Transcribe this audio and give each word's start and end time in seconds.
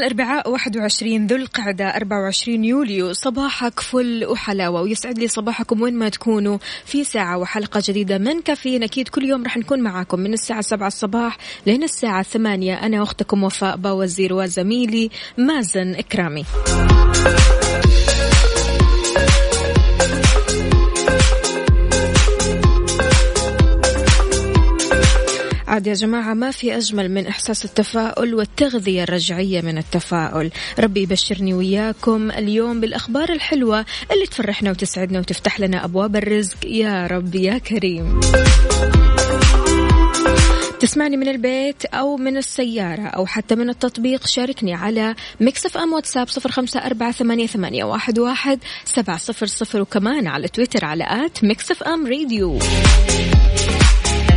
الأربعاء 0.00 0.50
21 0.50 1.26
ذو 1.26 1.36
القعدة 1.36 1.96
24 1.96 2.64
يوليو. 2.64 3.12
صباحك 3.12 3.80
فل 3.80 4.24
وحلاوة. 4.26 4.82
ويسعد 4.82 5.18
لي 5.18 5.28
صباحكم 5.28 5.82
وين 5.82 5.94
ما 5.94 6.08
تكونوا. 6.08 6.58
في 6.84 7.04
ساعة 7.04 7.38
وحلقة 7.38 7.82
جديدة 7.84 8.18
من 8.18 8.42
كافيين. 8.42 8.82
أكيد 8.82 9.08
كل 9.08 9.24
يوم 9.24 9.42
راح 9.42 9.56
نكون 9.56 9.80
معاكم 9.80 10.20
من 10.20 10.32
الساعة 10.32 10.60
7 10.60 10.86
الصباح 10.86 11.38
لين 11.66 11.82
الساعة 11.82 12.22
8 12.22 12.74
أنا 12.74 13.02
أختكم 13.02 13.44
وفاء 13.44 13.76
باوزير 13.76 14.34
وزميلي 14.34 15.10
مازن 15.38 15.94
إكرامي. 15.94 16.44
عاد 25.70 25.86
يا 25.86 25.94
جماعة 25.94 26.34
ما 26.34 26.50
في 26.50 26.76
أجمل 26.76 27.10
من 27.10 27.26
إحساس 27.26 27.64
التفاؤل 27.64 28.34
والتغذية 28.34 29.02
الرجعية 29.02 29.60
من 29.60 29.78
التفاؤل. 29.78 30.50
ربي 30.78 31.02
يبشرني 31.02 31.54
وياكم 31.54 32.30
اليوم 32.30 32.80
بالأخبار 32.80 33.32
الحلوة 33.32 33.84
اللي 34.12 34.26
تفرحنا 34.26 34.70
وتسعدنا 34.70 35.18
وتفتح 35.18 35.60
لنا 35.60 35.84
أبواب 35.84 36.16
الرزق. 36.16 36.66
يا 36.66 37.06
رب 37.06 37.34
يا 37.34 37.58
كريم. 37.58 38.20
تسمعني 40.80 41.16
من 41.16 41.28
البيت 41.28 41.84
أو 41.84 42.16
من 42.16 42.36
السيارة 42.36 43.06
أو 43.06 43.26
حتى 43.26 43.54
من 43.54 43.70
التطبيق 43.70 44.26
شاركني 44.26 44.74
على 44.74 45.14
ميكس 45.40 45.76
أم 45.76 45.92
واتساب 45.92 46.28
صفر 46.28 46.50
خمسة 46.50 46.80
أربعة 46.80 47.12
ثمانية, 47.12 47.46
ثمانية 47.46 47.84
واحد, 47.84 48.18
واحد 48.18 48.58
سبعة 48.84 49.16
صفر 49.16 49.46
صفر 49.46 49.80
وكمان 49.80 50.26
على 50.26 50.48
تويتر 50.48 50.84
على 50.84 51.04
at 51.26 51.44
ميكس 51.44 51.82
أم 51.86 52.06
راديو 52.06 52.58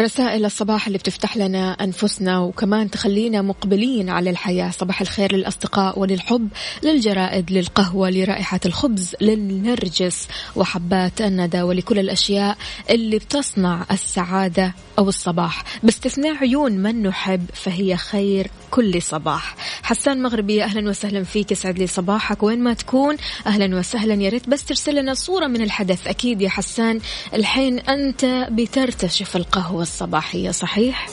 رسائل 0.00 0.44
الصباح 0.44 0.86
اللي 0.86 0.98
بتفتح 0.98 1.36
لنا 1.36 1.72
أنفسنا 1.72 2.38
وكمان 2.38 2.90
تخلينا 2.90 3.42
مقبلين 3.42 4.10
على 4.10 4.30
الحياة. 4.30 4.70
صباح 4.70 5.00
الخير 5.00 5.36
للأصدقاء 5.36 5.98
وللحب 5.98 6.48
للجرائد 6.82 7.52
للقهوة 7.52 8.10
لرائحة 8.10 8.60
الخبز 8.66 9.14
للنرجس 9.20 10.28
وحبات 10.56 11.20
الندى 11.20 11.62
ولكل 11.62 11.98
الأشياء 11.98 12.56
اللي 12.90 13.18
بتصنع 13.18 13.86
السعادة 13.90 14.74
أو 14.98 15.08
الصباح. 15.08 15.64
باستثناء 15.82 16.36
عيون 16.36 16.72
من 16.72 17.02
نحب 17.02 17.46
فهي 17.54 17.96
خير 17.96 18.50
كل 18.70 19.02
صباح. 19.02 19.56
حسان 19.82 20.22
مغربي 20.22 20.64
أهلا 20.64 20.88
وسهلا 20.88 21.24
فيك. 21.24 21.52
يسعد 21.52 21.78
لي 21.78 21.86
صباحك. 21.86 22.42
وين 22.42 22.58
ما 22.58 22.74
تكون 22.74 23.16
أهلا 23.46 23.78
وسهلا. 23.78 24.14
يا 24.14 24.28
ريت 24.28 24.48
بس 24.48 24.64
ترسل 24.64 24.94
لنا 24.94 25.14
صورة 25.14 25.46
من 25.46 25.62
الحدث. 25.62 26.06
أكيد 26.06 26.42
يا 26.42 26.48
حسان 26.48 27.00
الحين 27.34 27.78
أنت 27.78 28.48
بترتشف 28.50 29.36
القهوة 29.36 29.87
الصباحية 29.88 30.50
صحيح؟ 30.50 31.08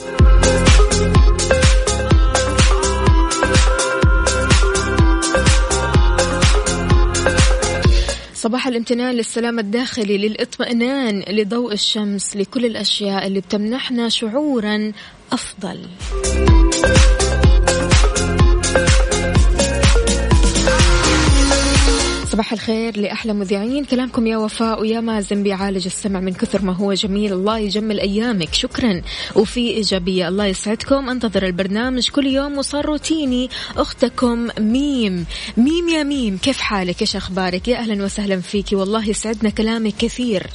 صباح 8.34 8.66
الامتنان 8.66 9.14
للسلام 9.14 9.58
الداخلي 9.58 10.18
للاطمئنان 10.18 11.24
لضوء 11.28 11.72
الشمس 11.72 12.36
لكل 12.36 12.66
الأشياء 12.66 13.26
اللي 13.26 13.40
بتمنحنا 13.40 14.08
شعورا 14.08 14.92
أفضل 15.32 15.78
صباح 22.36 22.52
الخير 22.52 23.00
لأحلى 23.00 23.32
مذيعين. 23.32 23.84
كلامكم 23.84 24.26
يا 24.26 24.36
وفاء 24.36 24.80
ويا 24.80 25.00
مازن 25.00 25.42
بيعالج 25.42 25.86
السمع 25.86 26.20
من 26.20 26.32
كثر 26.32 26.62
ما 26.62 26.72
هو 26.72 26.92
جميل. 26.92 27.32
الله 27.32 27.58
يجمل 27.58 28.00
أيامك. 28.00 28.54
شكرا. 28.54 29.02
وفي 29.34 29.70
إيجابية 29.70 30.28
الله 30.28 30.46
يسعدكم. 30.46 31.10
أنتظر 31.10 31.46
البرنامج 31.46 32.08
كل 32.08 32.26
يوم 32.26 32.58
وصار 32.58 32.86
روتيني. 32.86 33.50
أختكم 33.76 34.48
ميم. 34.58 35.26
ميم 35.56 35.88
يا 35.88 36.02
ميم 36.02 36.38
كيف 36.38 36.60
حالك؟ 36.60 37.00
إيش 37.00 37.16
أخبارك؟ 37.16 37.68
يا 37.68 37.76
أهلا 37.76 38.04
وسهلا 38.04 38.40
فيكي 38.40 38.76
والله 38.76 39.08
يسعدنا 39.08 39.50
كلامك 39.50 39.94
كثير. 39.98 40.46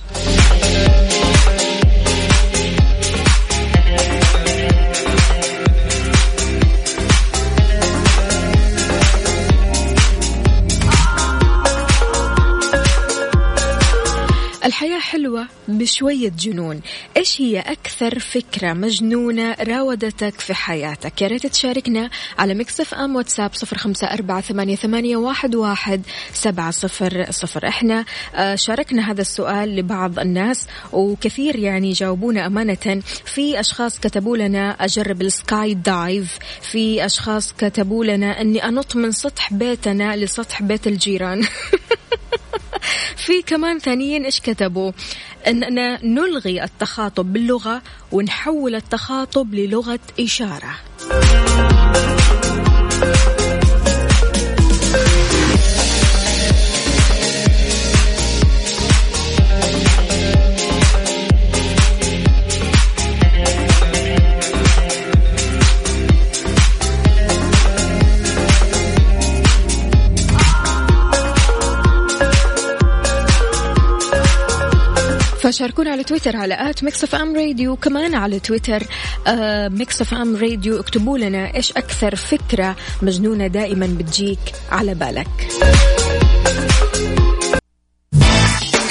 حلوة 15.12 15.48
بشوية 15.68 16.32
جنون. 16.40 16.82
إيش 17.18 17.42
هي 17.42 17.60
أكثر 17.60 18.20
فكرة 18.20 18.74
مجنونة 18.74 19.54
راودتك 19.54 20.40
في 20.40 20.54
حياتك؟ 20.54 21.22
يا 21.22 21.28
ريت 21.28 21.48
تشاركنا 21.48 22.10
على 22.40 22.54
ميكس 22.54 22.81
أف 22.81 22.94
أم 22.94 23.16
واتساب 23.16 23.54
صفر 23.54 23.78
خمسة 23.78 24.08
أربعة 24.08 24.42
ثمانية, 24.42 24.76
ثمانية 24.76 25.18
واحد, 25.18 25.56
واحد 25.56 26.02
سبعة 26.34 26.72
صفر 26.72 27.26
صفر. 27.30 27.68
إحنا 27.68 28.06
آه، 28.36 28.56
شاركنا 28.56 29.12
هذا 29.12 29.22
السؤال 29.22 29.76
لبعض 29.76 30.20
الناس 30.20 30.68
وكثير 30.94 31.56
يعني 31.56 31.92
جاوبونا 31.92 32.46
أمانة. 32.46 33.02
في 33.26 33.60
أشخاص 33.60 34.00
كتبوا 34.00 34.38
لنا 34.38 34.72
أجرب 34.72 35.22
ال 35.22 35.35
sky 35.35 35.74
dive 35.74 36.38
في 36.62 37.06
أشخاص 37.06 37.54
كتبوا 37.54 38.06
لنا 38.06 38.42
أني 38.42 38.66
أنط 38.66 38.96
من 38.96 39.12
سطح 39.12 39.54
بيتنا 39.54 40.16
لسطح 40.16 40.64
بيت 40.64 40.88
الجيران. 40.88 41.44
في 43.26 43.42
كمان 43.42 43.80
ثانيين 43.80 44.26
إيش 44.26 44.40
كتبوا؟ 44.40 44.92
اننا 45.48 46.06
نلغي 46.06 46.64
التخاطب 46.64 47.34
باللغة 47.34 47.82
ونحول 48.12 48.76
التخاطب 48.76 49.54
للغة 49.54 50.00
إشارة. 50.20 50.76
فشاركونا 75.52 75.92
على 75.92 76.04
تويتر 76.04 76.38
على 76.38 76.70
at 76.70 76.84
ميكس 76.84 77.16
ام 77.16 77.36
راديو 77.36 77.76
كمان 77.76 78.16
على 78.16 78.40
تويتر 78.40 78.84
آه 79.28 79.68
ميكس 79.68 80.02
اف 80.02 80.14
ام 80.14 80.36
راديو 80.36 80.80
اكتبوا 80.80 81.18
لنا 81.18 81.56
إيش 81.56 81.72
أكثر 81.72 82.16
فكرة 82.16 82.76
مجنونة 83.02 83.48
دائما 83.48 83.96
بتجيك 84.00 84.40
على 84.72 84.94
بالك. 84.94 85.48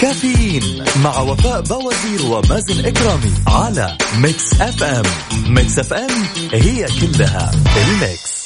كافيين 0.00 0.84
مع 1.04 1.20
وفاء 1.20 1.60
بوازير 1.60 2.26
ومازن 2.26 2.86
إكرامي 2.86 3.32
على 3.46 3.96
ميكس 4.18 4.60
اف 4.60 4.82
ام 4.82 5.04
ميكس 5.48 5.78
اف 5.78 5.92
ام 5.92 6.10
هي 6.52 6.86
كلها 7.00 7.50
الميكس 7.76 8.40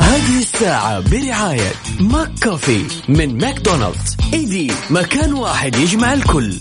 هذه 0.00 0.38
الساعة 0.38 1.00
برعاية 1.10 1.72
ماك 2.00 2.30
كوفي 2.42 2.84
من 3.08 3.38
ماكدونالدز. 3.38 4.16
إيدي 4.34 4.72
مكان 4.90 5.32
واحد 5.32 5.76
يجمع 5.76 6.12
الكل. 6.12 6.54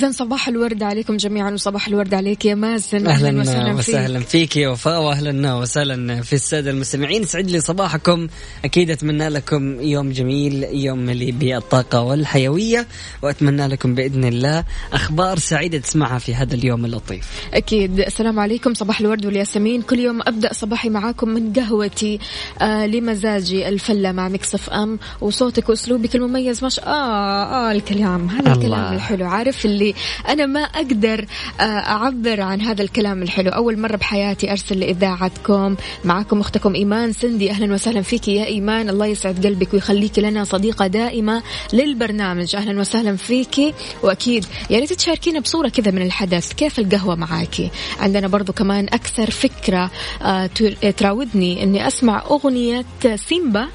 إذا 0.00 0.10
صباح 0.10 0.48
الورد 0.48 0.82
عليكم 0.82 1.16
جميعا 1.16 1.50
وصباح 1.50 1.88
الورد 1.88 2.14
عليك 2.14 2.44
يا 2.44 2.54
مازن. 2.54 3.06
أهلا 3.06 3.40
وسهلا 3.40 3.72
وسهلا 3.72 4.20
فيك 4.20 4.56
يا 4.56 4.68
وفاء 4.68 5.02
واهلا 5.02 5.54
وسهلا 5.54 6.22
في 6.22 6.32
السادة 6.32 6.70
المستمعين. 6.70 7.24
سعد 7.24 7.50
لي 7.50 7.60
صباحكم. 7.60 8.28
أكيد 8.64 8.90
أتمنى 8.90 9.28
لكم 9.28 9.80
يوم 9.80 10.12
جميل 10.12 10.64
يوم 10.64 10.98
مليء 10.98 11.30
بالطاقة 11.32 12.00
والحيوية 12.02 12.86
وأتمنى 13.22 13.66
لكم 13.66 13.94
بإذن 13.94 14.24
الله 14.24 14.64
أخبار 14.92 15.38
سعيدة 15.38 15.78
تسمعها 15.78 16.18
في 16.18 16.34
هذا 16.34 16.54
اليوم 16.54 16.84
اللطيف. 16.84 17.28
أكيد. 17.54 18.00
السلام 18.00 18.40
عليكم. 18.40 18.74
صباح 18.74 19.00
الورد 19.00 19.26
والياسمين. 19.26 19.82
كل 19.82 19.98
يوم 19.98 20.20
أبدأ 20.22 20.52
صباحي 20.52 20.88
معاكم 20.88 21.28
من 21.28 21.52
قهوتي 21.52 22.18
آه 22.60 22.86
لمزاجي 22.86 23.68
الفلة 23.68 24.12
مع 24.12 24.28
مكسف 24.28 24.70
أم 24.70 24.98
وصوتك 25.20 25.68
وأسلوبك 25.68 26.16
المميز 26.16 26.64
مش 26.64 26.80
آه 26.80 26.88
آه 26.88 27.72
الكلام. 27.72 28.28
هذا. 28.28 28.52
الكلام 28.52 28.94
الحلو. 28.94 29.26
عارف 29.26 29.64
اللي 29.64 29.89
أنا 30.28 30.46
ما 30.46 30.60
أقدر 30.60 31.26
آه 31.60 31.62
أعبر 31.62 32.40
عن 32.40 32.60
هذا 32.60 32.82
الكلام 32.82 33.22
الحلو. 33.22 33.50
أول 33.50 33.78
مرة 33.78 33.96
بحياتي 33.96 34.50
أرسل 34.50 34.80
لإذاعتكم. 34.80 35.76
معاكم 36.04 36.40
أختكم 36.40 36.74
إيمان 36.74 37.12
سندي. 37.12 37.50
أهلا 37.50 37.74
وسهلا 37.74 38.02
فيك 38.02 38.28
يا 38.28 38.44
إيمان. 38.44 38.88
الله 38.88 39.06
يسعد 39.06 39.46
قلبك 39.46 39.74
ويخليك 39.74 40.18
لنا 40.18 40.44
صديقة 40.44 40.86
دائمة 40.86 41.42
للبرنامج. 41.72 42.56
أهلا 42.56 42.80
وسهلا 42.80 43.16
فيك. 43.16 43.74
وأكيد 44.02 44.46
يا 44.70 44.78
ريت 44.78 44.92
تشاركينا 44.92 45.40
بصورة 45.40 45.68
كذا 45.68 45.90
من 45.90 46.02
الحدث. 46.02 46.52
كيف 46.52 46.78
القهوة 46.78 47.14
معاكي 47.14 47.70
عندنا 48.00 48.28
برضو 48.28 48.52
كمان 48.52 48.84
أكثر 48.84 49.30
فكرة 49.30 49.90
آه، 50.22 50.46
تر- 50.46 50.90
تراودني 50.90 51.62
أني 51.62 51.86
أسمع 51.86 52.22
أغنية 52.30 52.84
سيمبا. 53.16 53.68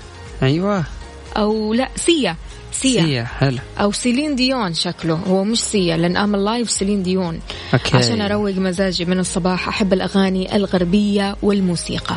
أيوه. 0.44 0.84
أو 1.38 1.74
لا 1.74 1.90
سيا. 1.96 2.36
سيا, 2.81 3.01
سيا 3.01 3.24
حلو. 3.24 3.57
أو 3.77 3.92
سيلين 3.92 4.36
ديون 4.36 4.74
شكله. 4.74 5.13
هو 5.13 5.44
مش 5.44 5.60
سيا 5.60 5.98
لأن 5.98 6.18
I'm 6.18 6.36
alive 6.36 6.72
سيلين 6.72 7.04
ديون. 7.04 7.39
أوكي. 7.74 7.98
عشان 7.98 8.22
أروق 8.22 8.51
مزاجي 8.51 9.06
من 9.06 9.19
الصباح 9.19 9.68
أحب 9.68 9.94
الأغاني 9.94 10.56
الغربية 10.56 11.36
والموسيقى. 11.42 12.16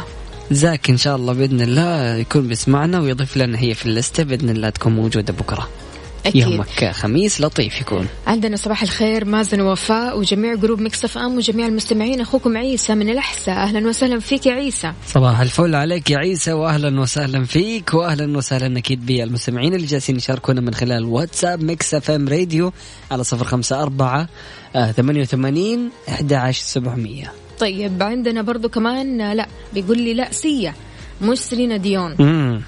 زاك 0.51 0.91
إن 0.91 0.97
شاء 0.97 1.17
الله 1.17 1.33
بإذن 1.33 1.61
الله 1.61 2.15
يكون 2.15 2.49
بيسمعنا 2.49 3.01
ويضيف 3.01 3.37
لنا 3.37 3.59
هي 3.59 3.75
في 3.75 3.87
ال 3.87 3.93
listه 3.93 4.23
بإذن 4.23 4.51
الله 4.51 4.71
تكون 4.71 4.93
موجودة 4.93 5.33
بكرة. 5.33 5.69
أكيد. 6.29 6.43
يومك 6.43 6.91
خميس 6.91 7.41
لطيف 7.41 7.81
يكون. 7.81 8.07
عندنا 8.27 8.57
صباح 8.57 8.83
الخير 8.83 9.25
مازن 9.25 9.61
ووفاء 9.61 10.19
وجميع 10.19 10.55
group 10.55 10.81
ميكس 10.81 11.11
اف 11.11 11.19
ام 11.19 11.37
وجميع 11.37 11.67
المستمعين. 11.67 12.21
أخوكم 12.21 12.57
عيسى 12.57 12.95
من 12.95 13.11
الأحساء. 13.11 13.57
أهلا 13.57 13.89
وسهلا 13.89 14.21
فيك 14.21 14.47
يا 14.47 14.53
عيسى. 14.53 14.93
صباح 15.07 15.41
الفل 15.41 15.75
عليك 15.75 16.11
يا 16.11 16.19
عيسى 16.19 16.53
واهلا 16.53 17.01
وسهلا 17.01 17.45
فيك 17.45 17.95
واهلا 17.95 18.37
وسهلا 18.37 18.79
أكيد 18.79 19.07
بالمستمعين 19.07 19.75
اللي 19.75 19.87
جالسين 19.87 20.17
يشاركونا 20.17 20.61
من 20.61 20.75
خلال 20.75 21.05
واتساب 21.05 21.63
ميكس 21.63 21.95
اف 21.95 22.11
ام 22.11 22.29
راديو 22.29 22.73
على 23.11 23.25
صفر 23.25 23.45
خمسة 23.45 23.83
أربعة 23.83 24.29
آه، 24.77 24.93
ثمانية 24.93 25.21
وثمانين 25.21 25.91
أحد 26.09 26.33
عشر 26.33 26.65
سبعمية. 26.65 27.33
طيب 27.59 28.03
عندنا 28.03 28.43
برضو 28.43 28.69
كمان 28.69 29.21
آه، 29.21 29.35
لا 29.35 29.49
بيقول 29.75 29.99
لي 29.99 30.15
لا 30.15 30.33
سيا 30.33 30.75
مش 31.23 31.39
سيلينا 31.39 31.77
ديون. 31.77 32.17
امم 32.21 32.63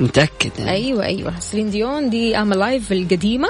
متأكد 0.00 0.50
يعني. 0.58 0.70
أيوه 0.70 1.04
أيوه. 1.04 1.40
سيلين 1.40 1.70
ديون 1.70 2.10
دي 2.10 2.36
I'm 2.36 2.54
alive 2.54 2.92
القديمة. 2.92 3.48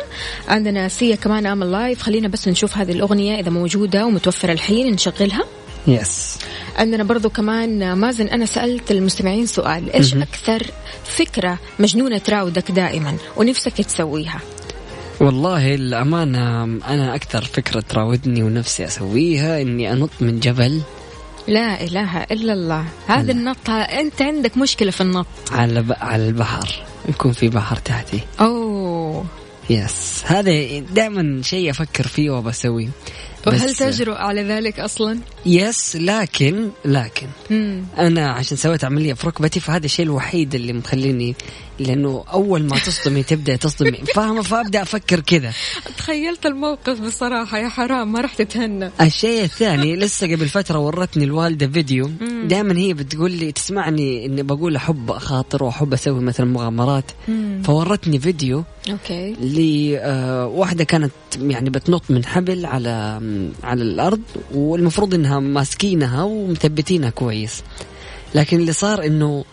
عندنا 0.49 0.89
سيا 0.89 1.17
كمان 1.17 1.47
I'm 1.47 1.65
alive 1.65 2.03
خلينا 2.03 2.29
بس 2.29 2.49
نشوف 2.49 2.77
هذه 2.77 2.93
الأغنية 2.93 3.41
إذا 3.41 3.51
موجودة 3.51 4.07
ومتوفرة 4.07 4.53
الحين 4.53 4.93
نشغلها. 4.93 5.45
yes 5.87 6.39
عندنا 6.77 7.05
برضو 7.05 7.31
كمان 7.31 7.93
مازن 7.93 8.27
أنا 8.27 8.47
سألت 8.47 8.91
المستمعين 8.91 9.47
سؤال. 9.47 9.93
إيش 9.93 10.15
أكثر 10.15 10.67
فكرة 11.05 11.59
مجنونة 11.79 12.19
تراودك 12.19 12.71
دائما 12.71 13.17
ونفسك 13.37 13.73
تسويها؟ 13.73 14.41
والله 15.21 15.75
الأمانة 15.75 16.63
أنا 16.65 17.15
أكثر 17.15 17.45
فكرة 17.45 17.81
تراودني 17.81 18.43
ونفسي 18.43 18.85
أسويها 18.85 19.63
إني 19.63 19.93
أنط 19.93 20.11
من 20.21 20.41
جبل. 20.41 20.81
لا 21.49 21.83
إله 21.83 22.23
إلا 22.23 22.53
الله. 22.53 22.85
هذا 23.07 23.33
النط 23.33 23.71
أنت 23.71 24.23
عندك 24.23 24.57
مشكلة 24.57 24.91
في 24.91 25.01
النط. 25.01 25.27
على 25.51 25.83
ب... 25.83 25.93
على 25.93 26.29
البحر. 26.29 26.83
يكون 27.09 27.33
في 27.33 27.49
بحر 27.49 27.77
تحتي. 27.77 28.21
أوه. 28.41 29.25
yes 29.71 30.23
هذا 30.27 30.79
دائما 30.79 31.43
شيء 31.43 31.71
أفكر 31.71 32.07
فيه 32.07 32.31
وبسويه 32.31 32.89
وهل 33.47 33.75
تجرؤ 33.75 34.15
على 34.15 34.43
ذلك 34.43 34.81
أصلا؟ 34.81 35.19
yes 35.47 35.97
لكن 35.97 36.69
لكن. 36.85 37.27
مم. 37.51 37.85
أنا 37.99 38.31
عشان 38.31 38.57
سويت 38.57 38.85
عملية 38.85 39.15
في 39.15 39.27
ركبتي 39.27 39.61
فهذا 39.61 39.85
الشيء 39.85 40.05
الوحيد 40.05 40.55
اللي 40.55 40.73
مخليني 40.73 41.35
لأنه 41.81 42.25
أول 42.33 42.63
ما 42.63 42.79
تصدمي 42.79 43.23
تبدأ 43.23 43.57
تصدمي. 43.57 43.99
فاهمة؟ 44.15 44.43
فأبدأ 44.43 44.83
أفكر 44.83 45.21
كذا. 45.21 45.53
تخيلت 45.99 46.47
الموقف 46.47 47.01
بصراحة 47.01 47.59
يا 47.59 47.69
حرام 47.69 48.13
ما 48.13 48.21
رح 48.21 48.35
تتهنى. 48.35 48.91
الشيء 49.01 49.45
الثاني 49.45 49.97
لسه 50.03 50.27
قبل 50.27 50.49
فترة 50.49 50.79
ورتني 50.79 51.25
الوالدة 51.25 51.69
فيديو. 51.69 52.11
دائما 52.45 52.79
هي 52.79 52.95
بتقول 52.95 53.31
لي 53.31 53.53
تسمعني 53.53 54.27
إني 54.27 54.43
بقول 54.43 54.77
أحب 54.77 55.11
أخاطر 55.11 55.65
وأحب 55.65 55.93
أسوي 55.93 56.21
مثلا 56.21 56.47
مغامرات. 56.47 57.05
فورتني 57.65 58.19
فيديو 58.19 58.65
okay. 58.91 59.37
لواحدة 59.41 60.85
كانت 60.85 61.13
يعني 61.41 61.71
بتنط 61.71 62.03
من 62.11 62.25
حبل 62.25 62.67
على 62.67 63.21
على 63.65 63.83
الأرض 63.83 64.21
والمفروض 64.55 65.15
إنها 65.15 65.41
ماسكينها 65.41 66.23
ومثبتينها 66.23 67.11
كويس. 67.11 67.63
لكن 68.35 68.61
اللي 68.61 68.73
صار 68.73 69.07
إنه 69.07 69.45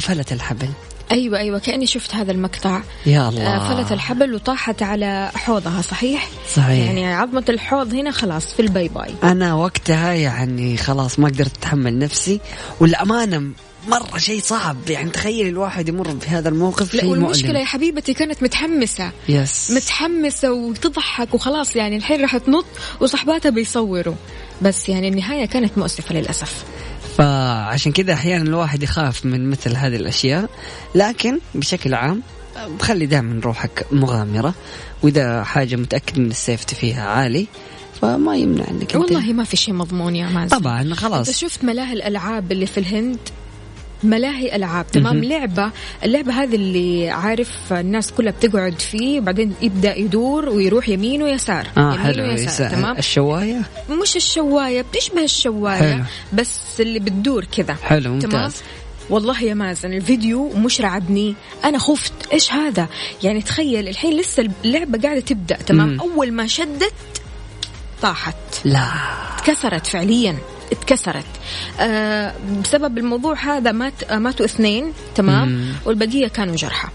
فلت 0.00 0.32
الحبل. 0.32 0.68
أيوه 1.10 1.38
أيوه 1.38 1.58
كأني 1.58 1.86
شفت 1.86 2.14
هذا 2.14 2.32
المقطع. 2.32 2.80
يا 3.06 3.28
الله. 3.28 3.56
آه، 3.56 3.68
فلت 3.68 3.92
الحبل 3.92 4.34
وطاحت 4.34 4.82
على 4.82 5.30
حوضها 5.34 5.82
صحيح؟ 5.82 6.28
صحيح. 6.54 6.86
يعني 6.86 7.14
عظمة 7.14 7.44
الحوض 7.48 7.94
هنا 7.94 8.10
خلاص 8.10 8.54
في 8.54 8.62
ال 8.62 8.69
bye 8.69 8.88
bye. 8.88 9.14
أنا 9.22 9.54
وقتها 9.54 10.12
يعني 10.12 10.76
خلاص 10.76 11.18
ما 11.18 11.28
قدرت 11.28 11.56
أتحمل 11.56 11.98
نفسي 11.98 12.40
والأمانة 12.80 13.42
مرة 13.88 14.18
شيء 14.18 14.40
صعب. 14.40 14.76
يعني 14.90 15.10
تخيل 15.10 15.46
الواحد 15.46 15.88
يمر 15.88 16.10
بهذا 16.10 16.48
الموقف 16.48 16.94
لا 16.94 17.04
والمشكلة 17.04 17.48
مؤلم. 17.48 17.60
يا 17.60 17.64
حبيبتي 17.64 18.14
كانت 18.14 18.42
متحمسة. 18.42 19.10
yes 19.28 19.70
متحمسة 19.70 20.52
وتضحك 20.52 21.34
وخلاص 21.34 21.76
يعني 21.76 21.96
الحين 21.96 22.20
راح 22.20 22.36
تنط 22.36 22.64
وصحباتها 23.00 23.50
بيصوروا. 23.50 24.14
بس 24.62 24.88
يعني 24.88 25.08
النهاية 25.08 25.46
كانت 25.46 25.78
مؤسفة 25.78 26.14
للأسف. 26.14 26.64
فعشان 27.18 27.92
كذا 27.92 28.12
أحيانا 28.12 28.44
الواحد 28.44 28.82
يخاف 28.82 29.24
من 29.24 29.50
مثل 29.50 29.76
هذه 29.76 29.96
الأشياء. 29.96 30.50
لكن 30.94 31.38
بشكل 31.54 31.94
عام 31.94 32.22
خلي 32.80 33.06
دائما 33.06 33.40
روحك 33.44 33.86
مغامرة. 33.92 34.54
وإذا 35.02 35.44
حاجة 35.44 35.76
متأكد 35.76 36.18
من 36.18 36.30
السيفتي 36.30 36.74
فيها 36.74 37.02
عالي 37.08 37.46
فما 38.00 38.36
يمنع 38.36 38.64
إنك 38.70 38.94
أنت 38.94 38.96
والله 38.96 39.32
ما 39.32 39.44
في 39.44 39.56
شيء 39.56 39.74
مضمون 39.74 40.16
يا 40.16 40.28
مازن. 40.28 40.58
طبعا 40.58 40.80
انت 40.80 40.92
خلاص 40.92 41.30
شفت 41.30 41.64
ملاهي 41.64 41.92
الألعاب 41.92 42.52
اللي 42.52 42.66
في 42.66 42.80
الهند 42.80 43.18
ملاهي 44.02 44.56
ألعاب. 44.56 44.86
تمام. 44.92 45.24
لعبة 45.24 45.70
اللعبة 46.04 46.32
هذه 46.32 46.54
اللي 46.54 47.10
عارف 47.10 47.72
الناس 47.72 48.12
كلها 48.12 48.32
بتقعد 48.32 48.80
فيه 48.80 49.20
وبعدين 49.20 49.54
يبدأ 49.62 49.98
يدور 49.98 50.48
ويروح 50.48 50.88
يمين 50.88 51.22
ويسار. 51.22 51.66
آه 51.76 51.80
يمين 51.80 51.98
حلو. 51.98 52.22
ويسار 52.24 52.66
يسا- 52.66 52.74
تمام؟ 52.74 52.96
الشواية؟ 52.98 53.62
مش 53.90 54.16
الشواية 54.16 54.82
بتشبه 54.82 55.22
الشواية 55.22 55.94
حلو. 55.94 56.04
بس 56.32 56.80
اللي 56.80 56.98
بتدور 56.98 57.44
كذا. 57.44 57.74
حلو 57.74 58.02
تمام؟ 58.02 58.14
ممتاز 58.42 58.62
والله 59.10 59.42
يا 59.42 59.54
مازن 59.54 59.92
الفيديو 59.92 60.48
مش 60.48 60.80
رعبني. 60.80 61.34
أنا 61.64 61.78
خفت. 61.78 62.12
إيش 62.32 62.52
هذا؟ 62.52 62.86
يعني 63.22 63.42
تخيل 63.42 63.88
الحين 63.88 64.16
لسه 64.16 64.48
اللعبة 64.64 64.98
قاعدة 64.98 65.20
تبدأ 65.20 65.56
تمام؟ 65.56 65.88
مم. 65.88 66.00
أول 66.00 66.32
ما 66.32 66.46
شدت 66.46 66.92
طاحت. 68.02 68.34
لا. 68.64 68.86
اتكسرت 69.38 69.86
فعليا. 69.86 70.36
اتكسرت. 70.72 71.24
آه 71.80 72.34
بسبب 72.64 72.98
الموضوع 72.98 73.34
هذا 73.34 73.72
مات 73.72 74.12
ماتوا 74.12 74.46
اثنين 74.46 74.92
تمام؟ 75.14 75.48
مم. 75.48 75.72
والبقية 75.84 76.28
كانوا 76.28 76.56
جرحى. 76.56 76.88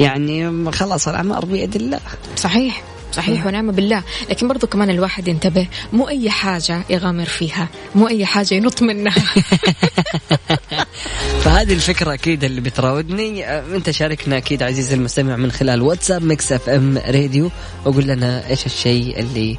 يعني 0.00 0.72
خلاص 0.72 1.08
الأعمار 1.08 1.44
بيد 1.44 1.76
الله. 1.76 2.00
صحيح 2.36 2.82
صحيح 3.12 3.46
ونعم 3.46 3.72
بالله. 3.72 4.02
لكن 4.30 4.48
برضو 4.48 4.66
كمان 4.66 4.90
الواحد 4.90 5.28
ينتبه 5.28 5.66
مو 5.92 6.08
أي 6.08 6.30
حاجة 6.30 6.82
يغامر 6.90 7.24
فيها 7.24 7.68
مو 7.94 8.08
أي 8.08 8.26
حاجة 8.26 8.54
ينط 8.54 8.82
منها. 8.82 9.14
فهذه 11.42 11.72
الفكرة 11.72 12.14
أكيد 12.14 12.44
اللي 12.44 12.60
بتراودني. 12.60 13.46
آه، 13.46 13.64
أنت 13.76 13.90
شاركنا 13.90 14.36
أكيد 14.36 14.62
عزيزي 14.62 14.94
المستمع 14.94 15.36
من 15.36 15.52
خلال 15.52 15.82
واتساب 15.82 16.24
Mix 16.24 16.52
FM 16.52 16.98
Radio. 16.98 17.50
وقول 17.84 18.04
لنا 18.04 18.48
إيش 18.48 18.66
الشيء 18.66 19.20
اللي 19.20 19.58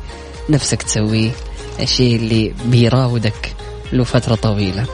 نفسك 0.49 0.81
تسويه. 0.83 1.31
الشيء 1.79 2.15
اللي 2.15 2.53
بيراودك 2.65 3.55
له 3.93 4.03
فترة 4.03 4.35
طويلة 4.35 4.85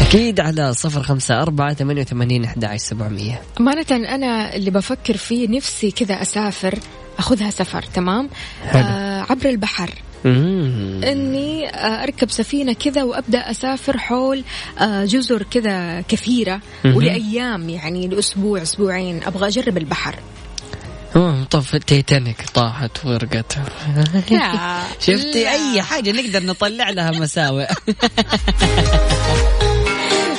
أكيد 0.00 0.40
على 0.40 0.74
صفر 0.74 1.02
خمسة 1.02 1.42
أربعة 1.42 1.74
ثمانية 1.74 2.02
وثمانين 2.02 2.44
أحد 2.44 2.64
عشر 2.64 2.76
سبعمية 2.84 3.42
أمانة 3.60 3.86
أنا 3.90 4.56
اللي 4.56 4.70
بفكر 4.70 5.16
فيه 5.16 5.48
نفسي 5.48 5.90
كذا 5.90 6.22
أسافر 6.22 6.78
أخذها 7.18 7.50
سفر 7.50 7.82
تمام 7.82 8.28
حلو. 8.66 8.82
آه 8.82 9.26
عبر 9.30 9.48
البحر 9.48 9.90
مم. 10.24 11.00
إني 11.04 11.68
آه، 11.68 12.02
أركب 12.02 12.30
سفينة 12.30 12.72
كذا 12.72 13.02
وأبدأ 13.02 13.50
أسافر 13.50 13.98
حول 13.98 14.44
آه، 14.80 15.04
جزر 15.04 15.42
كذا 15.42 16.00
كثيرة. 16.00 16.60
ولأيام 16.84 17.68
يعني 17.68 18.08
لأسبوع 18.08 18.62
أسبوعين 18.62 19.22
أبغى 19.22 19.48
أجرب 19.48 19.78
البحر 19.78 20.14
طب 21.50 21.62
تيتانيك 21.86 22.44
طاحت 22.54 23.04
وغرقت 23.04 23.58
لا 24.30 24.82
شفتي 25.00 25.44
لا. 25.44 25.52
أي 25.52 25.82
حاجة 25.82 26.12
نقدر 26.12 26.46
نطلع 26.46 26.90
لها 26.90 27.10
مساوئ؟ 27.10 27.66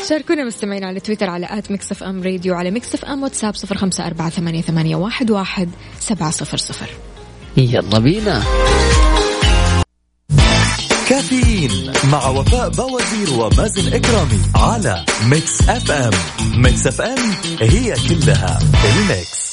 شاركونا 0.09 0.43
مستمعين 0.43 0.83
على 0.83 0.99
تويتر 0.99 1.29
على 1.29 1.47
at 1.49 1.71
Mix 1.71 1.91
FM 1.91 2.23
Radio 2.23 2.55
على 2.55 2.71
Mix 2.71 2.93
FM 2.93 3.23
واتساب 3.23 3.55
صفر 3.55 3.77
خمسة 3.77 4.07
أربعة 4.07 4.29
ثمانية, 4.29 4.61
ثمانية 4.61 4.95
واحد, 4.95 5.31
واحد 5.31 5.69
سبعة 5.99 6.31
صفر 6.31 6.57
صفر. 6.57 6.89
يلا 7.57 7.99
بينا. 7.99 8.43
كافيين 11.09 11.93
مع 12.11 12.27
وفاء 12.27 12.69
بوازير 12.69 13.33
ومازن 13.39 13.93
إكرامي 13.93 14.39
على 14.55 15.05
Mix 15.25 15.69
FM. 15.69 16.11
Mix 16.61 16.87
FM 16.87 17.31
هي 17.61 17.93
كلها 18.09 18.59
ال 18.85 18.99
mix. 18.99 19.52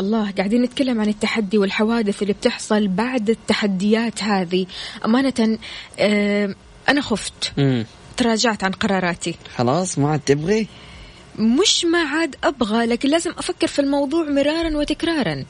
الله. 0.00 0.30
قاعدين 0.30 0.62
نتكلم 0.62 1.00
عن 1.00 1.08
التحدي 1.08 1.58
والحوادث 1.58 2.22
اللي 2.22 2.32
بتحصل 2.32 2.88
بعد 2.88 3.30
التحديات 3.30 4.22
هذه. 4.22 4.66
أمانة 5.04 5.58
آه، 5.98 6.54
أنا 6.88 7.00
خفت. 7.00 7.52
مم. 7.58 7.86
تراجعت 8.16 8.64
عن 8.64 8.72
قراراتي. 8.72 9.34
خلاص 9.56 9.98
ما 9.98 10.10
عاد 10.10 10.20
تبغي؟ 10.20 10.66
مش 11.38 11.84
ما 11.84 11.98
عاد 11.98 12.36
أبغى 12.44 12.86
لكن 12.86 13.08
لازم 13.08 13.30
أفكر 13.38 13.66
في 13.66 13.78
الموضوع 13.78 14.28
مرارا 14.28 14.76
وتكرارا. 14.76 15.44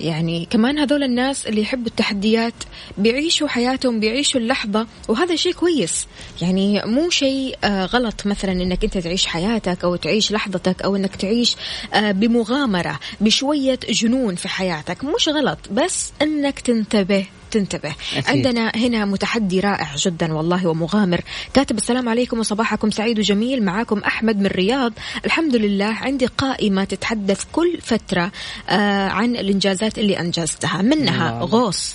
يعني 0.00 0.46
كمان 0.50 0.78
هذول 0.78 1.02
الناس 1.02 1.46
اللي 1.46 1.60
يحبوا 1.60 1.86
التحديات 1.86 2.54
بيعيشوا 2.98 3.48
حياتهم 3.48 4.00
بيعيشوا 4.00 4.40
اللحظة 4.40 4.86
وهذا 5.08 5.36
شيء 5.36 5.52
كويس. 5.52 6.06
يعني 6.42 6.82
مو 6.84 7.10
شيء 7.10 7.58
آه، 7.64 7.84
غلط 7.84 8.26
مثلا 8.26 8.52
إنك 8.52 8.84
أنت 8.84 8.98
تعيش 8.98 9.26
حياتك 9.26 9.84
أو 9.84 9.96
تعيش 9.96 10.32
لحظتك 10.32 10.82
أو 10.82 10.96
إنك 10.96 11.16
تعيش 11.16 11.56
آه، 11.94 12.12
بمغامرة 12.12 13.00
بشوية 13.20 13.78
جنون 13.88 14.34
في 14.34 14.48
حياتك. 14.48 15.04
مش 15.04 15.28
غلط 15.28 15.58
بس 15.70 16.12
إنك 16.22 16.60
تنتبه 16.60 17.26
تنتبه. 17.50 17.94
أكيد. 18.16 18.28
عندنا 18.28 18.72
هنا 18.76 19.04
متحدي 19.04 19.60
رائع 19.60 19.88
جدا 19.96 20.32
والله 20.34 20.66
ومغامر. 20.66 21.20
كاتب 21.54 21.76
السلام 21.76 22.08
عليكم 22.08 22.38
وصباحكم 22.38 22.90
سعيد 22.90 23.18
وجميل. 23.18 23.64
معاكم 23.64 23.98
أحمد 23.98 24.38
من 24.38 24.46
الرياض 24.46 24.92
الحمد 25.24 25.56
لله 25.56 25.84
عندي 25.84 26.26
قائمة 26.26 26.84
تتحدث 26.84 27.44
كل 27.52 27.78
فترة 27.82 28.32
آه 28.68 29.08
عن 29.08 29.36
الإنجازات 29.36 29.98
اللي 29.98 30.20
أنجزتها. 30.20 30.82
منها 30.82 31.30
الله. 31.30 31.44
غوص. 31.44 31.94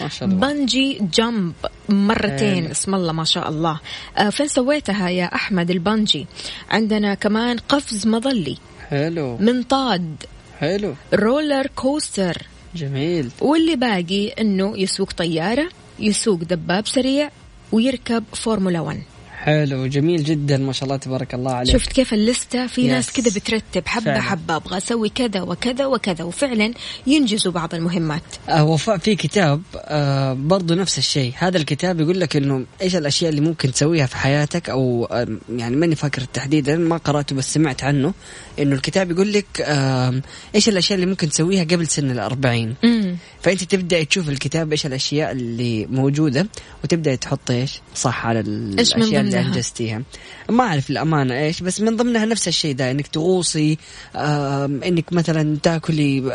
ما 0.00 0.08
شاء 0.08 0.28
الله. 0.28 0.40
بنجي 0.40 0.98
جمب 1.14 1.52
مرتين. 1.88 2.62
حلو. 2.62 2.70
اسم 2.70 2.94
الله 2.94 3.12
ما 3.12 3.24
شاء 3.24 3.48
الله. 3.48 3.80
آه 4.16 4.30
فين 4.30 4.48
سويتها 4.48 5.08
يا 5.08 5.34
أحمد 5.34 5.70
البنجي 5.70 6.26
عندنا 6.70 7.14
كمان 7.14 7.56
قفز 7.58 8.06
مظلي. 8.06 8.56
حلو. 8.90 9.36
منطاد 9.36 10.16
حلو. 10.60 10.94
roller 11.14 11.66
coaster. 11.66 12.42
جميل. 12.76 13.30
واللي 13.40 13.76
باقي 13.76 14.28
إنه 14.28 14.78
يسوق 14.78 15.12
طيارة 15.12 15.68
يسوق 15.98 16.38
دباب 16.44 16.86
سريع 16.86 17.30
ويركب 17.72 18.24
فورمولا 18.32 18.80
1 18.80 19.02
حلو 19.46 19.86
جميل 19.86 20.24
جدا 20.24 20.56
ما 20.56 20.72
شاء 20.72 20.84
الله 20.84 20.96
تبارك 20.96 21.34
الله 21.34 21.52
عليك. 21.52 21.72
شفت 21.76 21.92
كيف 21.92 22.14
اللستة؟ 22.14 22.66
في 22.66 22.86
ناس 22.88 23.06
Yes. 23.10 23.12
كذا 23.12 23.30
بترتب 23.30 23.86
حبة 23.86 24.04
فعلا. 24.04 24.20
حبة 24.20 24.56
أبغى 24.56 24.76
أسوي 24.76 25.08
كذا 25.08 25.40
وكذا 25.42 25.86
وكذا 25.86 26.24
وفعلا 26.24 26.72
ينجزوا 27.06 27.52
بعض 27.52 27.74
المهمات. 27.74 28.22
آه 28.48 28.64
وفاء 28.64 28.98
في 28.98 29.16
كتاب 29.16 29.62
آه 29.76 30.32
برضو 30.32 30.74
نفس 30.74 30.98
الشيء. 30.98 31.32
هذا 31.36 31.58
الكتاب 31.58 32.00
يقول 32.00 32.20
لك 32.20 32.36
إنه 32.36 32.64
إيش 32.82 32.96
الأشياء 32.96 33.30
اللي 33.30 33.40
ممكن 33.40 33.72
تسويها 33.72 34.06
في 34.06 34.16
حياتك 34.16 34.70
أو 34.70 35.04
آه 35.04 35.26
يعني 35.56 35.76
ماني 35.76 35.94
فاكر 35.94 36.20
تحديدا 36.22 36.76
ما 36.76 36.96
قرأته 36.96 37.36
بس 37.36 37.54
سمعت 37.54 37.84
عنه. 37.84 38.14
إنه 38.58 38.74
الكتاب 38.74 39.10
يقول 39.10 39.32
لك 39.32 39.46
آه 39.60 40.20
إيش 40.54 40.68
الأشياء 40.68 40.94
اللي 40.98 41.06
ممكن 41.10 41.28
تسويها 41.28 41.64
قبل 41.64 41.86
سن 41.86 42.10
الأربعين. 42.10 42.74
امم 42.84 43.16
فأنت 43.42 43.64
تبدأ 43.64 44.02
تشوف 44.04 44.28
الكتاب 44.28 44.70
إيش 44.72 44.86
الأشياء 44.86 45.32
اللي 45.32 45.86
موجودة 45.86 46.46
وتبدأ 46.84 47.14
تحط 47.14 47.50
إيش؟ 47.50 47.80
صح 47.94 48.26
على 48.26 48.40
ال- 48.40 48.78
إيش 48.78 48.96
من 48.96 49.02
الأشياء 49.02 49.20
اللي؟ 49.20 49.35
أنجزتيها. 49.40 50.02
ما 50.50 50.64
أعرف 50.64 50.90
الأمانة 50.90 51.38
إيش 51.38 51.62
بس 51.62 51.80
من 51.80 51.96
ضمنها 51.96 52.24
نفس 52.24 52.48
الشيء 52.48 52.74
ده 52.74 52.90
إنك 52.90 53.06
تغوصي 53.06 53.78
إنك 54.16 55.12
مثلا 55.12 55.56
تأكلي 55.62 56.32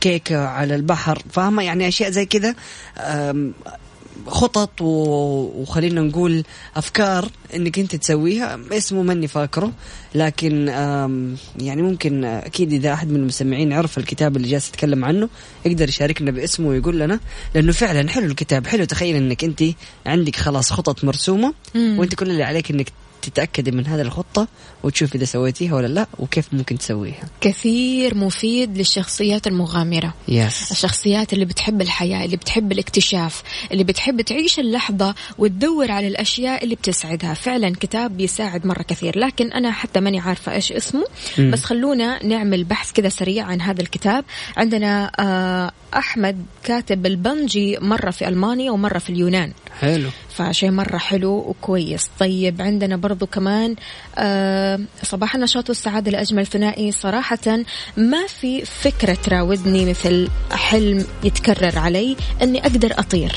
كيكة 0.00 0.46
على 0.46 0.74
البحر 0.74 1.22
فاهمة؟ 1.32 1.62
يعني 1.62 1.88
أشياء 1.88 2.10
زي 2.10 2.26
كذا 2.26 2.54
خطط 4.28 4.70
وخلينا 4.80 6.00
نقول 6.00 6.44
أفكار 6.76 7.30
إنك 7.54 7.78
أنت 7.78 7.96
تسويها 7.96 8.60
اسمه 8.72 9.02
ماني 9.02 9.28
فاكره 9.28 9.72
لكن 10.14 10.68
يعني 11.58 11.82
ممكن 11.82 12.24
أكيد 12.24 12.72
إذا 12.72 12.92
أحد 12.92 13.08
من 13.08 13.16
المستمعين 13.16 13.72
عرف 13.72 13.98
الكتاب 13.98 14.36
اللي 14.36 14.48
جالس 14.48 14.68
اتكلم 14.68 15.04
عنه 15.04 15.28
يقدر 15.66 15.88
يشاركنا 15.88 16.30
باسمه 16.30 16.68
ويقول 16.68 16.98
لنا 16.98 17.20
لأنه 17.54 17.72
فعلا 17.72 18.08
حلو 18.08 18.26
الكتاب 18.26 18.66
حلو 18.66 18.84
تخيل 18.84 19.16
إنك 19.16 19.44
أنت 19.44 19.64
عندك 20.06 20.36
خلاص 20.36 20.72
خطط 20.72 21.04
مرسومة. 21.04 21.54
وأنت 21.98 22.14
كل 22.14 22.30
اللي 22.30 22.42
عليك 22.42 22.70
إنك 22.70 22.92
تتأكدي 23.28 23.70
من 23.70 23.86
هذه 23.86 24.00
الخطة 24.00 24.48
وتشوف 24.82 25.14
إذا 25.14 25.24
سويتيها 25.24 25.74
ولا 25.74 25.86
لا 25.86 26.06
وكيف 26.18 26.48
ممكن 26.52 26.78
تسويها. 26.78 27.28
كثير 27.40 28.14
مفيد 28.14 28.78
للشخصيات 28.78 29.46
المغامرة. 29.46 30.14
يس 30.28 30.72
الشخصيات 30.72 31.32
اللي 31.32 31.44
بتحب 31.44 31.82
الحياة 31.82 32.24
اللي 32.24 32.36
بتحب 32.36 32.72
الاكتشاف 32.72 33.42
اللي 33.72 33.84
بتحب 33.84 34.20
تعيش 34.20 34.58
اللحظة 34.58 35.14
وتدور 35.38 35.90
على 35.90 36.08
الأشياء 36.08 36.64
اللي 36.64 36.74
بتسعدها. 36.74 37.34
فعلا 37.34 37.72
كتاب 37.80 38.16
بيساعد 38.16 38.66
مرة 38.66 38.82
كثير. 38.82 39.18
لكن 39.18 39.52
أنا 39.52 39.70
حتى 39.70 40.00
ماني 40.00 40.20
عارفة 40.20 40.52
إيش 40.52 40.72
اسمه. 40.72 41.04
مم. 41.38 41.50
بس 41.50 41.64
خلونا 41.64 42.26
نعمل 42.26 42.64
بحث 42.64 42.92
كذا 42.92 43.08
سريع 43.08 43.44
عن 43.44 43.60
هذا 43.60 43.80
الكتاب. 43.82 44.24
عندنا 44.56 45.10
آه، 45.20 45.72
أحمد 45.96 46.46
كاتب 46.64 47.06
البنجي 47.06 47.78
مرة 47.80 48.10
في 48.10 48.28
ألمانيا 48.28 48.70
ومرة 48.70 48.98
في 48.98 49.10
اليونان. 49.10 49.52
حلو. 49.80 50.10
فشيء 50.34 50.70
مرة 50.70 50.98
حلو 50.98 51.30
وكويس. 51.30 52.08
طيب 52.20 52.62
عندنا 52.62 52.96
برضو 52.96 53.26
كمان 53.26 53.76
آه 54.18 54.80
صباح 55.02 55.34
النشاط 55.34 55.68
والسعادة 55.68 56.10
لأجمل 56.10 56.46
ثنائي 56.46 56.92
صراحة 56.92 57.58
ما 57.96 58.26
في 58.40 58.64
فكرة 58.64 59.14
تراودني 59.14 59.90
مثل 59.90 60.28
حلم 60.52 61.06
يتكرر 61.24 61.78
علي 61.78 62.16
أني 62.42 62.60
أقدر 62.60 62.94
أطير. 62.98 63.36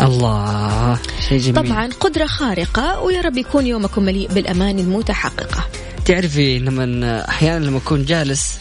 الله 0.00 0.98
شيء 1.28 1.38
جميل. 1.38 1.68
طبعا 1.68 1.88
قدرة 2.00 2.26
خارقة 2.26 3.00
ويا 3.00 3.20
رب 3.20 3.36
يكون 3.36 3.66
يومكم 3.66 4.02
مليء 4.02 4.28
بالأمان 4.28 4.78
المتحققة. 4.78 5.64
تعرفي 6.04 6.58
لما 6.58 7.28
أحيانا 7.28 7.64
لما 7.64 7.78
أكون 7.78 8.04
جالس 8.04 8.58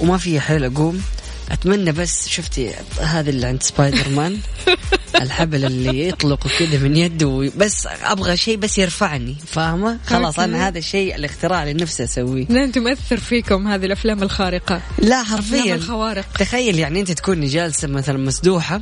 وما 0.00 0.18
في 0.18 0.40
حيل 0.40 0.64
أقوم 0.64 1.02
أتمنى 1.50 1.92
بس 1.92 2.28
شفتي 2.28 2.74
هذا 3.00 3.30
اللي 3.30 3.46
عند 3.46 3.62
سبايدر 3.62 4.08
مان 4.08 4.38
الحبل 5.22 5.64
اللي 5.64 6.08
يطلق 6.08 6.48
كذا 6.58 6.78
من 6.78 6.96
يده 6.96 7.52
بس 7.56 7.88
أبغى 8.02 8.36
شيء 8.36 8.56
بس 8.56 8.78
يرفعني 8.78 9.36
فاهمة؟ 9.46 9.98
خلاص. 10.06 10.38
أنا 10.38 10.68
هذا 10.68 10.78
الشيء 10.78 11.14
الاختراع 11.14 11.62
اللي 11.62 11.82
نفسي 11.82 12.04
أسويه. 12.04 12.46
لا 12.48 12.64
أنتم 12.64 12.82
مؤثر 12.82 13.16
فيكم 13.16 13.68
هذه 13.68 13.86
الأفلام 13.86 14.22
الخارقة. 14.22 14.82
لا 14.98 15.22
حرفيا. 15.22 15.74
الخوارق. 15.74 16.24
تخيل 16.38 16.78
يعني 16.78 17.00
أنت 17.00 17.12
تكوني 17.12 17.46
جالسة 17.46 17.88
مثلا 17.88 18.18
مسدوحة 18.18 18.80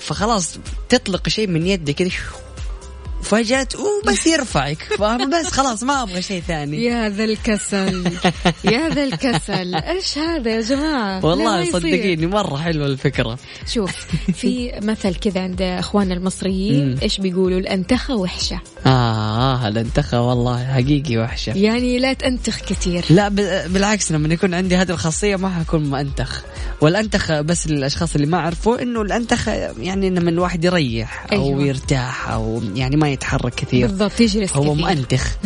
فخلاص 0.00 0.58
تطلق 0.88 1.28
شيء 1.28 1.46
من 1.46 1.66
يدك 1.66 1.94
كذا 1.94 2.10
فجأة 3.22 3.68
وبس 3.78 4.26
يرفعك 4.26 4.88
بس 5.32 5.46
خلاص 5.46 5.82
ما 5.82 6.02
أبغى 6.02 6.22
شيء 6.22 6.42
ثاني. 6.48 6.84
يا 6.84 7.08
ذا 7.08 7.24
الكسل 7.24 8.12
يا 8.64 8.88
ذا 8.88 9.04
الكسل. 9.04 9.74
إيش 9.74 10.18
هذا 10.18 10.50
يا 10.50 10.60
جماعة؟ 10.60 11.26
والله. 11.26 11.70
صدقيني 11.70 12.26
مرة 12.26 12.56
حلوة 12.56 12.86
الفكرة. 12.86 13.38
شوف 13.66 13.92
في 14.34 14.80
مثل 14.82 15.14
كذا 15.14 15.40
عند 15.40 15.62
اخواننا 15.62 16.14
المصريين. 16.14 16.98
إيش 16.98 17.20
بيقولوا؟ 17.20 17.58
الأنتخة 17.58 18.14
وحشة. 18.14 18.60
آه 18.86 19.68
الأنتخة 19.68 20.22
والله 20.22 20.66
حقيقي 20.74 21.18
وحشة. 21.18 21.52
يعني 21.52 21.98
لا 21.98 22.12
تنتخ 22.12 22.60
كثير. 22.60 23.04
لا 23.10 23.28
بالعكس 23.68 24.12
لما 24.12 24.34
يكون 24.34 24.54
عندي 24.54 24.76
هذه 24.76 24.90
الخاصية 24.90 25.36
ما 25.36 25.48
حكون 25.48 25.84
مأنتخ. 25.84 26.42
والأنتخ 26.80 27.32
بس 27.32 27.66
للأشخاص 27.66 28.14
اللي 28.14 28.26
ما 28.26 28.38
عرفوا 28.38 28.82
إنه 28.82 29.02
الأنتخ 29.02 29.48
يعني 29.48 30.10
لما 30.10 30.30
الواحد 30.30 30.64
يريح 30.64 31.26
أو 31.32 31.46
أيوة. 31.46 31.66
يرتاح 31.66 32.30
أو 32.30 32.62
يعني 32.74 32.96
ما 32.96 33.07
يتحرك 33.08 33.54
كثير. 33.54 33.86
بالضبط 33.86 34.20
يجلس 34.20 34.56
هو 34.56 34.62
كثير. 34.62 34.74
مؤنتخ. 34.74 35.36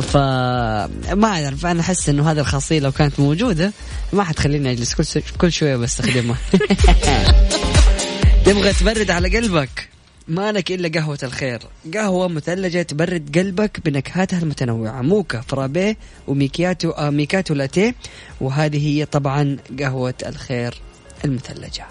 فما 0.00 1.24
اعرف 1.24 1.66
أنا 1.66 1.80
أحس 1.80 2.08
إنه 2.08 2.30
هذه 2.30 2.38
الخاصية 2.38 2.80
لو 2.80 2.92
كانت 2.92 3.20
موجودة 3.20 3.72
ما 4.12 4.24
حتخليني 4.24 4.72
أجلس. 4.72 4.94
كل 4.94 5.22
كل 5.38 5.52
شوية 5.52 5.76
بستخدمها. 5.76 6.38
تبغى 8.44 8.72
تبرد 8.72 9.10
على 9.10 9.36
قلبك؟ 9.36 9.88
ما 10.28 10.52
لك 10.52 10.72
إلا 10.72 11.00
قهوة 11.00 11.18
الخير. 11.22 11.58
قهوة 11.94 12.28
مثلجه 12.28 12.82
تبرد 12.82 13.38
قلبك 13.38 13.80
بنكهاتها 13.84 14.38
المتنوعة. 14.38 15.02
موكا 15.02 15.40
فرابيه 15.40 15.96
وميكياتو 16.26 16.90
آه 16.90 17.10
ميكاتو 17.10 17.54
لاتيه. 17.54 17.94
وهذه 18.40 18.86
هي 18.86 19.06
طبعا 19.06 19.56
قهوة 19.80 20.14
الخير 20.26 20.74
المثلجة. 21.24 21.86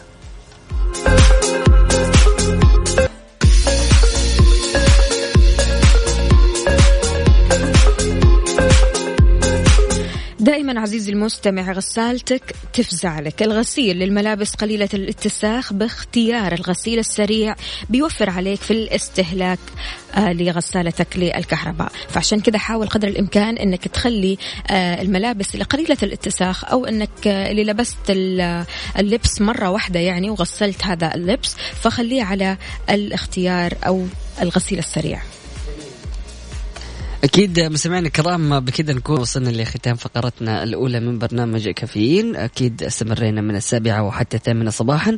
دائما 10.49 10.79
عزيزي 10.81 11.11
المستمع 11.11 11.71
غسالتك 11.71 12.55
تفزع 12.73 13.19
لك. 13.19 13.43
الغسيل 13.43 13.99
للملابس 13.99 14.55
قليلة 14.55 14.89
الاتساخ 14.93 15.73
باختيار 15.73 16.53
الغسيل 16.53 16.99
السريع 16.99 17.55
بيوفر 17.89 18.29
عليك 18.29 18.61
في 18.61 18.71
الاستهلاك 18.71 19.59
آه 20.15 20.33
لغسالتك 20.33 21.07
للكهرباء. 21.17 21.91
فعشان 22.09 22.39
كذا 22.41 22.57
حاول 22.57 22.87
قدر 22.87 23.07
الإمكان 23.07 23.57
أنك 23.57 23.87
تخلي 23.87 24.37
آه 24.69 25.01
الملابس 25.01 25.53
اللي 25.53 25.65
قليلة 25.65 25.97
الاتساخ 26.03 26.65
أو 26.65 26.85
أنك 26.85 27.27
آه 27.27 27.51
اللي 27.51 27.63
لبست 27.63 27.97
ال- 28.09 28.65
اللبس 28.99 29.41
مرة 29.41 29.69
واحدة 29.69 29.99
يعني 29.99 30.29
وغسلت 30.29 30.85
هذا 30.85 31.15
اللبس 31.15 31.55
فخليه 31.81 32.23
على 32.23 32.57
الاختيار 32.89 33.73
أو 33.87 34.05
الغسيل 34.41 34.79
السريع. 34.79 35.21
أكيد 37.23 37.59
مستمعينا 37.59 38.07
الكرام 38.07 38.59
بكذا 38.59 38.93
نكون 38.93 39.19
وصلنا 39.19 39.49
لختام 39.49 39.95
فقرتنا 39.95 40.63
الأولى 40.63 40.99
من 40.99 41.19
برنامج 41.19 41.69
كافيين. 41.69 42.35
أكيد 42.35 42.83
استمرينا 42.83 43.41
من 43.41 43.55
السابعة 43.55 44.03
وحتى 44.03 44.37
الثامنة 44.37 44.69
صباحا. 44.69 45.17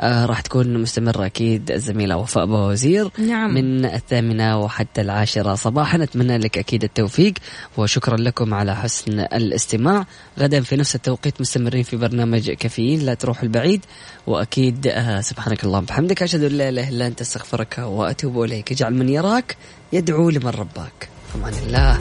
آه 0.00 0.26
راح 0.26 0.40
تكون 0.40 0.82
مستمرة 0.82 1.26
أكيد 1.26 1.70
الزميلة 1.70 2.16
وفاء 2.16 2.46
بوزير 2.46 3.10
نعم. 3.18 3.54
من 3.54 3.84
الثامنة 3.84 4.60
وحتى 4.60 5.00
العاشرة 5.00 5.54
صباحا. 5.54 6.02
أتمنى 6.02 6.38
لك 6.38 6.58
أكيد 6.58 6.84
التوفيق 6.84 7.34
وشكرا 7.76 8.16
لكم 8.16 8.54
على 8.54 8.76
حسن 8.76 9.20
الاستماع. 9.20 10.06
غدا 10.38 10.60
في 10.60 10.76
نفس 10.76 10.94
التوقيت 10.94 11.40
مستمرين 11.40 11.82
في 11.82 11.96
برنامج 11.96 12.50
كافيين 12.50 13.00
لا 13.00 13.14
تروح 13.14 13.42
البعيد. 13.42 13.84
وأكيد 14.26 14.86
آه 14.86 15.20
سبحانك 15.20 15.64
اللهم 15.64 15.82
وبحمدك 15.82 16.22
أشهد 16.22 16.44
أن 16.44 16.52
لا 16.52 16.68
إله 16.68 16.88
إلا 16.88 17.06
أنت 17.06 17.20
أستغفرك 17.20 17.78
وأتوب 17.78 18.42
إليك. 18.42 18.72
اجعل 18.72 18.94
من 18.94 19.08
يراك 19.08 19.56
يدعو 19.92 20.30
لمن 20.30 20.50
رباك. 20.50 21.08
أمان 21.34 21.54
الله. 21.54 21.98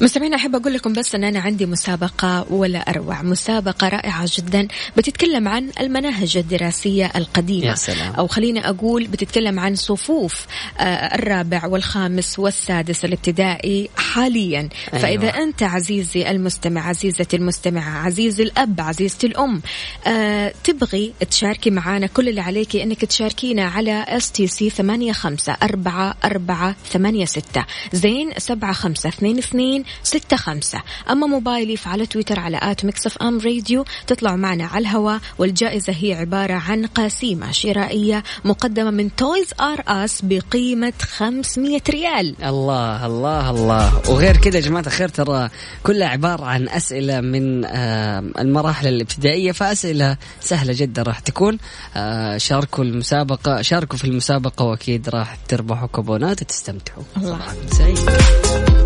مستمعينا 0.00 0.36
أحب 0.36 0.54
أقول 0.56 0.74
لكم 0.74 0.92
بس 0.92 1.14
أن 1.14 1.24
أنا 1.24 1.40
عندي 1.40 1.66
مسابقة 1.66 2.46
ولا 2.52 2.78
أروع 2.78 3.22
مسابقة 3.22 3.88
رائعة 3.88 4.28
جدا 4.36 4.68
بتتكلم 4.96 5.48
عن 5.48 5.70
المناهج 5.80 6.36
الدراسية 6.36 7.12
القديمة 7.16 7.66
يا 7.66 7.74
سلام. 7.74 8.12
أو 8.14 8.26
خليني 8.26 8.68
أقول 8.68 9.06
بتتكلم 9.06 9.60
عن 9.60 9.74
صفوف 9.74 10.46
آه، 10.78 10.82
الرابع 11.14 11.66
والخامس 11.66 12.38
والسادس 12.38 13.04
الابتدائي 13.04 13.90
حاليا 13.96 14.68
أيوة. 14.94 15.02
فإذا 15.02 15.28
أنت 15.28 15.62
عزيزي 15.62 16.30
المستمع 16.30 16.88
عزيزتي 16.88 17.36
المستمعة 17.36 18.06
عزيزي 18.06 18.42
الأب 18.42 18.80
عزيزتي 18.80 19.26
الأم 19.26 19.62
آه، 20.06 20.52
تبغي 20.64 21.12
تشاركي 21.30 21.70
معنا 21.70 22.06
كل 22.06 22.28
اللي 22.28 22.40
عليك 22.40 22.76
إنك 22.76 23.04
تشاركينا 23.04 23.64
على 23.64 24.04
STC 24.08 24.70
ثمانية 24.70 25.12
خمسة 25.12 25.56
أربعة 25.62 26.14
أربعة 26.24 26.76
ثمانية 26.92 27.24
ستة 27.24 27.64
زين 27.92 28.30
سبعة 28.38 28.72
خمسة 28.72 29.08
اثنين 29.08 29.38
اثنين 29.38 29.85
ستة 30.02 30.36
خمسة. 30.36 30.82
أما 31.10 31.26
موبايلي 31.26 31.76
فعلى 31.76 32.06
تويتر 32.06 32.40
على 32.40 32.58
at 32.62 32.84
Mix 32.84 33.18
FM 33.18 33.38
Radio 33.38 33.84
تطلعوا 34.06 34.36
معنا 34.36 34.64
على 34.66 34.82
الهواء 34.82 35.20
والجائزة 35.38 35.94
هي 36.00 36.14
عبارة 36.14 36.54
عن 36.54 36.86
قسيمة 36.86 37.50
شرائية 37.50 38.22
مقدمة 38.44 38.90
من 38.90 39.16
Toys 39.16 39.50
R 39.60 39.82
Us 39.88 40.20
بقيمة 40.22 40.92
500 41.00 41.80
ريال. 41.90 42.36
الله 42.44 43.06
الله 43.06 43.50
الله. 43.50 44.10
وغير 44.10 44.36
كذا 44.36 44.56
يا 44.56 44.60
جماعة 44.60 44.86
الخير 44.86 45.08
ترى 45.08 45.48
كلها 45.82 46.08
عبارة 46.08 46.44
عن 46.44 46.68
أسئلة 46.68 47.20
من 47.20 47.64
آه، 47.64 48.18
المراحل 48.38 48.88
الابتدائية 48.88 49.52
فأسئلة 49.52 50.16
سهلة 50.40 50.74
جدا 50.76 51.02
راح 51.02 51.18
تكون. 51.18 51.58
آه، 51.96 52.36
شاركوا 52.36 52.84
المسابقة 52.84 53.62
شاركوا 53.62 53.98
في 53.98 54.04
المسابقة 54.04 54.64
وأكيد 54.64 55.08
راح 55.08 55.36
تربحوا 55.48 55.88
كوبونات 55.88 56.42
وتستمتعوا. 56.42 57.02
الله. 57.16 58.85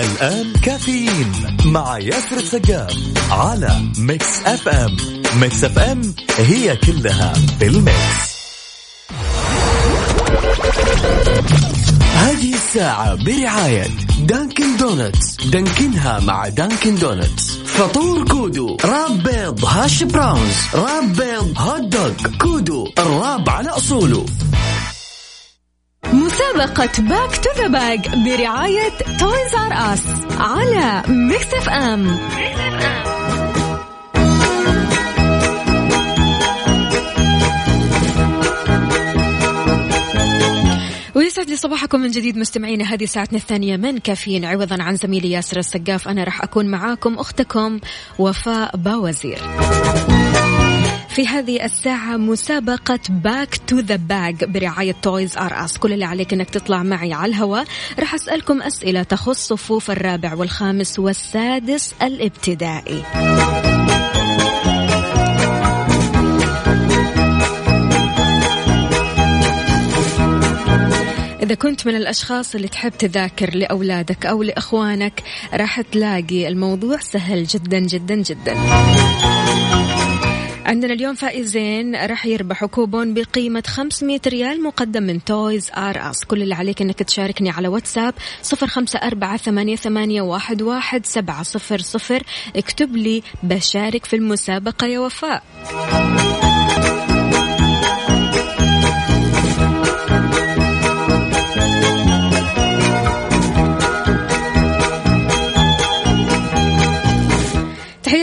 الآن 0.00 0.52
كافيين 0.52 1.32
مع 1.64 1.98
ياسر 1.98 2.36
السقاف 2.36 2.96
على 3.30 3.70
Mix 3.98 4.42
FM 4.46 4.96
Mix 5.40 5.64
FM 5.64 6.14
هي 6.38 6.76
كلها 6.76 7.32
بال 7.60 7.90
mix 7.90 8.36
هذه 12.14 12.54
الساعة 12.54 13.14
برعاية 13.14 13.86
Dunkin' 14.20 14.76
Donuts 14.76 15.36
دانكنها 15.36 16.20
مع 16.20 16.48
Dunkin' 16.48 16.94
Donuts 16.94 17.56
فطور 17.56 18.24
كودو 18.24 18.76
wrap 18.84 19.22
بيض 19.22 19.64
hash 19.64 20.02
browns 20.02 20.56
wrap 20.74 21.12
بيض 21.12 21.54
hot 21.56 21.82
dog 21.82 22.36
كودو 22.40 22.88
ال 22.98 23.08
wrap 23.08 23.48
على 23.48 23.68
أصوله. 23.68 24.26
مسابقة 26.12 27.02
Back 27.02 27.36
to 27.36 27.50
the 27.56 27.66
Bag 27.66 28.08
برعاية 28.08 28.92
Toys 29.18 29.54
R 29.54 29.72
Us 29.72 30.02
على 30.38 31.02
Mix 31.08 31.54
FM 31.54 32.18
ويسعد 41.14 41.50
لي 41.50 41.56
صباحكم 41.56 42.00
من 42.00 42.10
جديد 42.10 42.38
مستمعينا. 42.38 42.84
هذه 42.84 43.04
ساعتنا 43.04 43.38
الثانية 43.38 43.76
من 43.76 43.98
كافيين. 43.98 44.44
عوضا 44.44 44.82
عن 44.82 44.96
زميلي 44.96 45.30
ياسر 45.30 45.58
السقاف 45.58 46.08
أنا 46.08 46.24
راح 46.24 46.42
أكون 46.42 46.66
معاكم 46.66 47.18
أختكم 47.18 47.80
وفاء 48.18 48.76
باوزير. 48.76 49.38
في 51.16 51.26
هذه 51.26 51.64
الساعة 51.64 52.16
مسابقة 52.16 53.00
Back 53.08 53.56
to 53.66 53.78
the 53.78 53.96
Bag 53.96 54.44
برعاية 54.44 54.94
Toys 55.02 55.36
R 55.38 55.64
Us 55.64 55.78
كل 55.78 55.92
اللي 55.92 56.04
عليك 56.04 56.32
إنك 56.32 56.50
تطلع 56.50 56.82
معي 56.82 57.12
على 57.12 57.30
الهواء. 57.30 57.64
راح 57.98 58.14
أسألكم 58.14 58.62
أسئلة 58.62 59.02
تخص 59.02 59.48
صفوف 59.48 59.90
الرابع 59.90 60.34
والخامس 60.34 60.98
والسادس 60.98 61.94
الابتدائي. 62.02 63.02
إذا 71.42 71.54
كنت 71.54 71.86
من 71.86 71.96
الأشخاص 71.96 72.54
اللي 72.54 72.68
تحب 72.68 72.92
تذاكر 72.98 73.56
لأولادك 73.56 74.26
أو 74.26 74.42
لإخوانك 74.42 75.22
راح 75.54 75.80
تلاقي 75.80 76.48
الموضوع 76.48 76.98
سهل 76.98 77.44
جدا 77.44 77.78
جدا 77.78 78.14
جدا. 78.14 78.56
عندنا 80.66 80.92
اليوم 80.92 81.14
فائزين 81.14 81.96
راح 81.96 82.26
يربحوا 82.26 82.68
كوبون 82.68 83.14
بقيمة 83.14 83.62
500 83.66 84.20
ريال 84.26 84.62
مقدم 84.62 85.02
من 85.02 85.24
Toys 85.24 85.70
R 85.76 86.10
Us. 86.10 86.24
كل 86.24 86.42
اللي 86.42 86.54
عليك 86.54 86.82
أنك 86.82 87.02
تشاركني 87.02 87.50
على 87.50 87.68
واتساب 87.68 88.14
صفر 88.42 88.66
خمسة 88.66 88.98
أربعة 88.98 89.36
ثمانية, 89.36 89.76
ثمانية 89.76 90.22
واحد, 90.22 90.62
واحد 90.62 91.06
سبعة 91.06 91.42
صفر 91.42 91.78
صفر 91.78 92.22
اكتب 92.56 92.96
لي 92.96 93.22
بشارك 93.42 94.04
في 94.04 94.16
المسابقة 94.16 94.86
يا 94.86 94.98
وفاء 94.98 95.42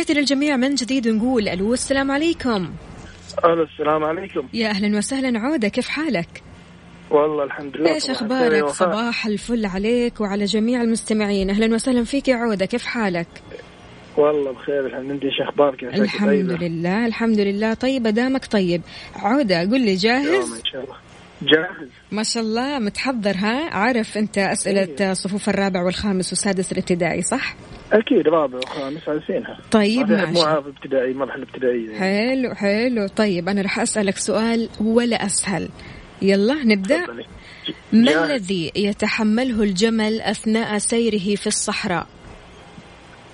تحياتي 0.04 0.20
للجميع 0.20 0.58
من 0.58 0.76
جديد 0.76 1.08
نقول 1.08 1.50
ألو 1.50 1.74
السلام 1.74 2.12
عليكم. 2.12 2.74
ألو 3.46 3.64
السلام 3.64 4.04
عليكم. 4.04 4.48
يا 4.54 4.70
أهلا 4.70 4.98
وسهلا. 4.98 5.40
عودة 5.40 5.68
كيف 5.68 5.88
حالك؟ 5.88 6.44
والله 7.12 7.44
الحمد 7.44 7.78
لله 7.78 7.94
إيش 7.94 8.10
أخبارك؟ 8.10 8.68
صباح 8.68 9.26
الفل 9.26 9.66
عليك 9.66 10.22
وعلى 10.22 10.46
جميع 10.46 10.82
المستمعين. 10.82 11.50
أهلا 11.50 11.76
وسهلا 11.76 12.04
فيك 12.04 12.28
يا 12.28 12.36
عودة. 12.36 12.66
كيف 12.66 12.86
حالك؟ 12.86 13.28
والله 14.18 14.52
بخير 14.52 14.86
الحمد 14.86 15.12
لله. 15.12 15.26
إيش 15.26 15.42
أخبارك؟ 15.50 15.84
الحمد 15.84 16.30
طيبة؟ 16.30 16.68
لله 16.68 17.06
الحمد 17.06 17.40
لله. 17.40 17.74
طيبة 17.74 18.10
دامك 18.10 18.46
طيب. 18.46 18.82
عودة 19.16 19.60
قل 19.60 19.82
لي 19.82 19.96
جاهز؟ 19.96 20.54
إن 20.54 20.66
شاء 20.66 20.84
الله. 20.84 20.96
جاهز. 21.42 21.90
ما 22.12 22.24
شاء 22.24 22.44
الله 22.44 22.80
متحضر 22.80 23.36
ها؟ 23.38 23.70
عارف 23.70 24.18
أنت 24.18 24.38
أسئلة 24.38 25.14
صفوف 25.14 25.50
الرابع 25.50 25.84
والخامس 25.84 26.30
والسادس 26.30 26.72
الابتدائي 26.72 27.22
صح؟ 27.22 27.56
أكيد 27.94 28.28
رابع 28.28 28.58
وخامس 28.58 29.10
عارفينها 29.10 29.58
طيب 29.72 30.12
مو 30.12 30.16
ماشي. 30.18 30.42
عارف 30.42 30.68
ابتدائي 30.68 31.14
مرحلة 31.14 31.44
ابتدائية. 31.44 32.00
حلو 32.00 32.56
حلو. 32.56 33.08
طيب 33.08 33.50
أنا 33.50 33.62
راح 33.62 33.80
أسألك 33.80 34.18
سؤال 34.18 34.70
ولا 34.82 35.26
أسهل. 35.26 35.70
يلا 36.22 36.64
نبدأ. 36.64 37.06
ما. 37.94 38.26
الذي 38.26 38.72
يتحمله 38.76 39.64
الجمل 39.64 40.22
أثناء 40.22 40.78
سيره 40.78 41.36
في 41.36 41.48
الصحراء؟ 41.48 42.08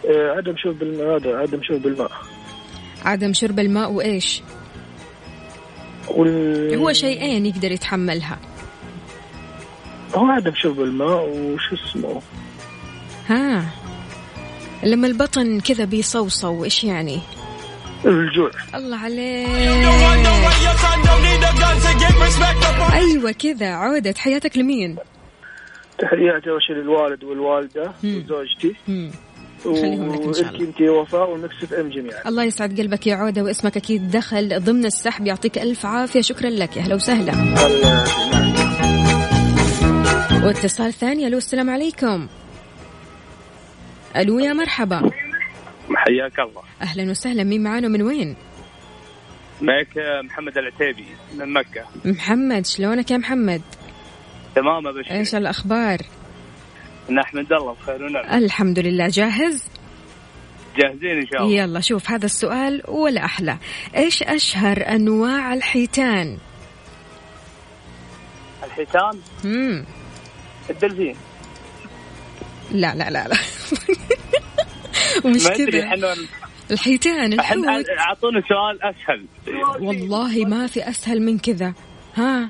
آه، 0.06 0.30
عدم 0.38 0.54
شرب 0.58 0.82
الماء. 0.82 1.18
هذا 1.18 1.38
عدم 1.38 1.64
شرب 1.64 1.88
الماء. 1.88 2.12
عدم 3.06 3.34
شرب 3.34 3.60
الماء 3.60 3.92
وإيش؟ 3.92 4.42
وال... 6.10 6.76
هو 6.76 6.94
شيئين 6.94 7.46
يقدر 7.46 7.72
يتحملها. 7.72 8.40
هو 10.16 10.26
عدم 10.26 10.54
شرب 10.56 10.82
الماء 10.82 11.30
وش 11.30 11.74
اسمه؟ 11.74 12.22
ها. 13.28 13.66
لما 14.84 15.08
البطن 15.08 15.60
كذا 15.60 15.86
بيصوصو 15.86 16.64
إيش 16.64 16.84
يعني؟ 16.84 17.20
الجوع. 18.06 18.52
الله 18.76 18.98
عليك. 18.98 19.50
أيوه 22.94 23.32
كذا 23.32 23.70
عودة. 23.70 24.14
حياتك 24.18 24.58
لمين؟ 24.58 24.96
تحياتي 26.00 26.50
اول 26.50 26.64
شيء 26.64 26.76
للوالد 26.76 27.24
والوالدة. 27.24 27.94
وزوجتي. 28.04 28.76
خليهم 29.64 30.16
لك 30.16 30.22
إن 30.22 30.34
شاء 30.34 30.50
الله. 30.50 30.60
انت 30.60 30.82
وفاء 30.82 31.36
إم 31.82 31.90
جميعا. 31.90 32.28
الله 32.28 32.44
يسعد 32.44 32.80
قلبك 32.80 33.08
يا 33.08 33.16
عودة 33.16 33.44
واسمك 33.44 33.78
أكيد 33.78 34.12
دخل 34.12 34.60
ضمن 34.60 34.86
السحب. 34.86 35.28
يعطيك 35.28 35.58
ألف 35.58 35.86
عافية. 35.86 36.22
شكرا 36.22 36.50
لك. 36.50 36.78
يا 36.78 36.82
أهلا 36.82 36.96
وسهلا. 36.96 37.34
واتصال 40.46 40.94
ثاني. 40.94 41.28
ألو 41.28 41.38
السلام 41.38 41.70
عليكم. 41.70 42.28
ألو 44.16 44.40
يا 44.40 44.54
مرحبا 44.54 45.12
حياك 45.96 46.40
الله 46.40 46.62
أهلا 46.82 47.12
وسهلا 47.12 47.44
مين 47.44 47.64
معانا 47.64 47.88
من 47.88 48.02
وين؟ 48.02 48.36
معك 49.62 49.98
محمد 50.24 50.58
العتيبي 50.58 51.06
من 51.36 51.54
مكة 51.54 51.86
محمد 52.06 52.66
شلونك 52.66 53.12
يا 53.12 53.18
محمد؟ 53.18 53.62
تمام 54.56 54.88
ابشر 54.88 55.12
إيش 55.12 55.36
الأخبار؟ 55.36 55.98
نحمد 57.10 57.54
الله 57.54 57.74
بخير 57.74 58.04
ونعم 58.04 58.44
الحمد 58.44 58.80
لله 58.80 59.08
جاهز؟ 59.08 59.70
جاهزين 60.78 61.18
إن 61.18 61.26
شاء 61.28 61.42
الله 61.42 61.56
يلا 61.58 61.80
شوف 61.80 62.12
هذا 62.12 62.26
السؤال 62.26 62.82
ولا 62.88 63.26
أحلى 63.26 63.58
إيش 63.96 64.24
أشهر 64.24 64.88
أنواع 64.88 65.54
الحيتان؟ 65.54 66.38
الحيتان 68.64 69.20
مم. 69.44 69.86
الدلفين 70.70 71.16
لا 72.72 72.96
لا 72.96 73.10
لا 73.10 73.28
لا. 73.28 73.38
ومش 75.26 75.48
كذا. 75.48 76.16
الحيتان 76.72 77.34
الحوت. 77.34 77.66
أعطونا 78.00 78.42
سؤال 78.50 78.80
أسهل. 78.84 79.26
والله 79.80 80.46
ما 80.46 80.68
في 80.68 80.90
أسهل 80.90 81.22
من 81.22 81.40
كذا. 81.40 81.74
ها؟ 82.16 82.50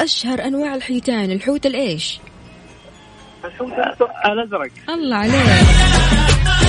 أشهر 0.00 0.44
أنواع 0.44 0.74
الحيتان. 0.74 1.30
الحوت 1.30 1.66
الإيش؟ 1.66 2.20
الأزرق. 4.26 4.70
الله 4.88 5.16
عليك. 5.16 5.34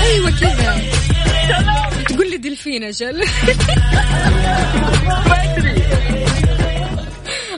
أيوة 0.04 0.32
كذا. 0.40 0.82
تقول 2.10 2.30
لي 2.30 2.38
دلفين 2.38 2.84
أجل. 2.84 3.24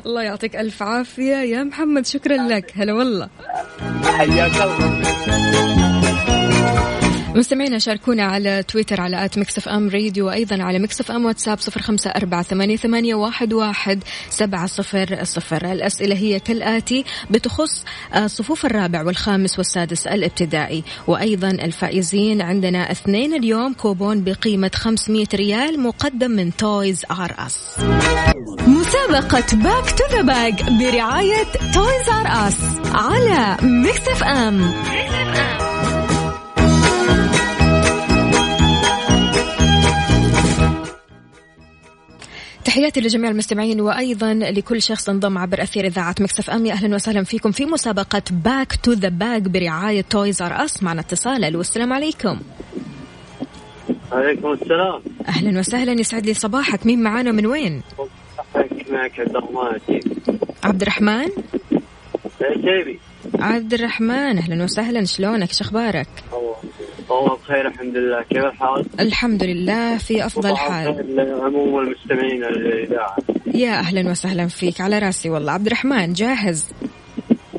الله 0.06 0.22
يعطيك 0.22 0.56
ألف 0.56 0.84
عافية. 0.84 1.36
يا 1.36 1.64
محمد 1.64 2.06
شكرا 2.06 2.38
لك. 2.38 2.72
هلا 2.76 2.94
والله. 2.94 3.30
حياك 4.04 4.62
الله. 4.62 5.00
مستمعينا 7.40 7.80
شاركونا 7.80 8.24
على 8.24 8.64
تويتر 8.64 9.02
على 9.02 9.26
at 9.26 9.38
Mix 9.38 9.70
FM 9.70 9.90
Radio 9.90 10.28
وأيضا 10.28 10.64
على 10.64 10.80
Mix 10.80 11.12
FM 11.12 11.26
واتساب 11.26 11.60
صفر 11.60 11.82
خمسة 11.82 12.10
أربعة 12.10 12.44
ثمانية, 12.44 12.76
ثمانية 12.76 13.16
واحد, 13.16 13.54
واحد 13.54 14.04
سبعة 14.30 14.66
صفر 14.68 15.24
صفر. 15.24 15.72
الأسئلة 15.72 16.16
هي 16.16 16.40
كالآتي 16.40 17.06
بتخص 17.32 17.86
آه، 18.14 18.28
صفوف 18.28 18.66
الرابع 18.66 19.04
والخامس 19.04 19.58
والسادس 19.58 20.08
الابتدائي. 20.08 20.84
وأيضا 21.08 21.50
الفائزين 21.50 22.42
عندنا 22.42 22.92
اثنين 22.92 23.34
اليوم 23.34 23.74
كوبون 23.74 24.24
بقيمة 24.24 24.72
500 24.76 25.28
ريال 25.34 25.80
مقدم 25.80 26.32
من 26.32 26.56
Toys 26.56 27.06
R 27.12 27.36
Us. 27.38 27.80
مسابقة 28.68 29.58
Back 29.58 29.92
to 29.98 30.04
the 30.12 30.22
Bag 30.22 30.64
برعاية 30.64 31.44
Toys 31.74 32.10
R 32.10 32.48
Us 32.48 32.58
على 32.94 33.58
Mix 33.62 34.24
FM. 34.24 34.74
تحياتي 42.70 43.02
لجميع 43.02 43.32
المستمعين 43.32 43.82
وأيضا 43.82 44.34
لكل 44.34 44.82
شخص 44.82 45.10
انضم 45.10 45.38
عبر 45.38 45.64
أثير 45.64 45.86
إذاعة 45.86 46.16
Mix 46.20 46.50
FM 46.50 46.72
أهلا 46.72 46.96
وسهلا 46.96 47.24
فيكم 47.24 47.52
في 47.52 47.66
مسابقة 47.66 48.22
Back 48.32 48.76
to 48.84 48.92
the 48.92 49.10
Bag 49.10 49.48
برعاية 49.48 50.02
Toys 50.02 50.42
R 50.42 50.66
Us 50.66 50.84
معنا 50.84 51.02
اتصال. 51.02 51.44
ألو 51.44 51.62
السلام 51.62 51.94
عليكم. 51.94 52.40
عليكم 54.12 54.52
السلام. 54.52 55.02
أهلا 55.28 55.60
وسهلا. 55.60 56.00
يسعد 56.00 56.26
لي 56.26 56.34
صباحك. 56.34 56.86
مين 56.86 57.04
معانا 57.04 57.32
من 57.32 57.46
وين؟ 57.46 57.82
معك 58.90 59.20
عبد 59.20 59.36
الرحمن. 59.36 60.02
عبد 60.64 60.82
الرحمن؟ 60.82 61.30
العتيبي 62.42 63.00
عبد 63.40 63.74
الرحمن 63.74 64.38
أهلا 64.38 64.64
وسهلا. 64.64 65.06
شلونك؟ 65.06 65.50
الله 65.72 66.06
والله 67.10 67.36
بخير 67.36 67.68
الحمد 67.68 67.98
لله. 67.98 68.22
كيف 68.22 68.46
الحال؟ 68.46 68.86
الحمد 69.00 69.44
لله 69.44 69.98
في 69.98 70.26
أفضل 70.26 70.50
صباح 70.50 70.70
حال. 70.70 71.16
لعموم 71.16 71.80
المستمعين 71.80 72.44
يا 73.56 73.80
أهلا 73.80 74.12
وسهلا 74.12 74.48
فيك. 74.48 74.82
على 74.82 75.00
رأسي 75.00 75.30
والله. 75.30 75.52
عبد 75.52 75.66
الرحمن 75.66 76.14
جاهز؟ 76.14 76.72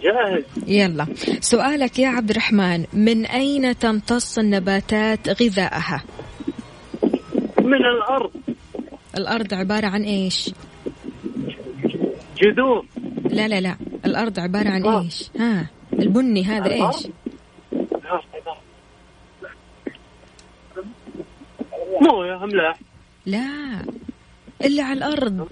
جاهز. 0.02 0.44
يلا. 0.66 1.06
سؤالك 1.40 1.98
يا 1.98 2.08
عبد 2.08 2.30
الرحمن 2.30 2.84
من 2.92 3.26
أين 3.26 3.78
تمتص 3.78 4.38
النباتات 4.38 5.42
غذاءها؟ 5.42 6.04
من 7.58 7.84
الأرض. 7.96 8.30
الأرض 9.18 9.54
عبارة 9.54 9.86
عن 9.86 10.02
إيش؟ 10.02 10.50
جذور. 12.42 12.86
لا 13.30 13.48
لا 13.48 13.60
لا. 13.60 13.76
الأرض 14.04 14.40
عبارة 14.40 14.68
عن 14.68 14.86
إيش؟ 14.86 15.30
ها 15.38 15.66
البني 15.92 16.44
هذا 16.44 16.72
إيش؟ 16.72 17.06
مويه 22.00 22.44
املاح 22.44 22.78
لا. 23.26 23.84
اللي 24.64 24.82
على 24.82 24.98
الأرض. 24.98 25.48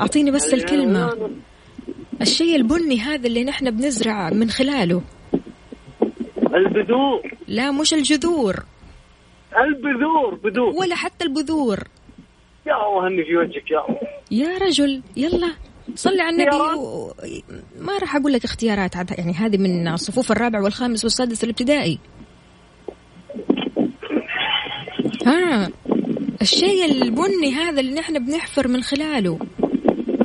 أعطيني 0.00 0.30
بس 0.30 0.54
الكلمة. 0.54 1.30
الشيء 2.20 2.56
البني 2.56 3.00
هذا 3.00 3.26
اللي 3.26 3.44
نحن 3.44 3.70
بنزرع 3.70 4.30
من 4.30 4.50
خلاله. 4.50 5.02
البذور. 6.54 7.34
لا 7.48 7.70
مش 7.70 7.94
الجذور. 7.94 8.64
البذور 9.58 10.34
بذور. 10.34 10.74
ولا 10.80 10.94
حتى 10.94 11.24
البذور. 11.24 11.78
يا 12.66 13.06
إني 13.06 13.24
في 13.24 13.36
وجهك 13.36 13.70
يا 13.70 13.78
الله. 13.88 14.00
يا 14.30 14.58
رجل 14.58 15.02
يلا 15.16 15.52
صلي 15.94 16.22
على 16.22 16.36
النبي؟ 16.36 16.56
و... 16.56 17.12
ما 17.78 17.98
راح 17.98 18.16
أقول 18.16 18.32
لك 18.32 18.44
اختيارات 18.44 18.94
يعني 19.18 19.32
هذه 19.32 19.56
من 19.56 19.96
صفوف 19.96 20.32
الرابع 20.32 20.60
والخامس 20.60 21.04
والسادس 21.04 21.44
الابتدائي 21.44 21.98
ها 25.26 25.70
الشيء 26.42 26.84
البني 26.84 27.52
هذا 27.52 27.80
اللي 27.80 27.94
نحن 27.94 28.26
بنحفر 28.26 28.68
من 28.68 28.82
خلاله 28.82 29.38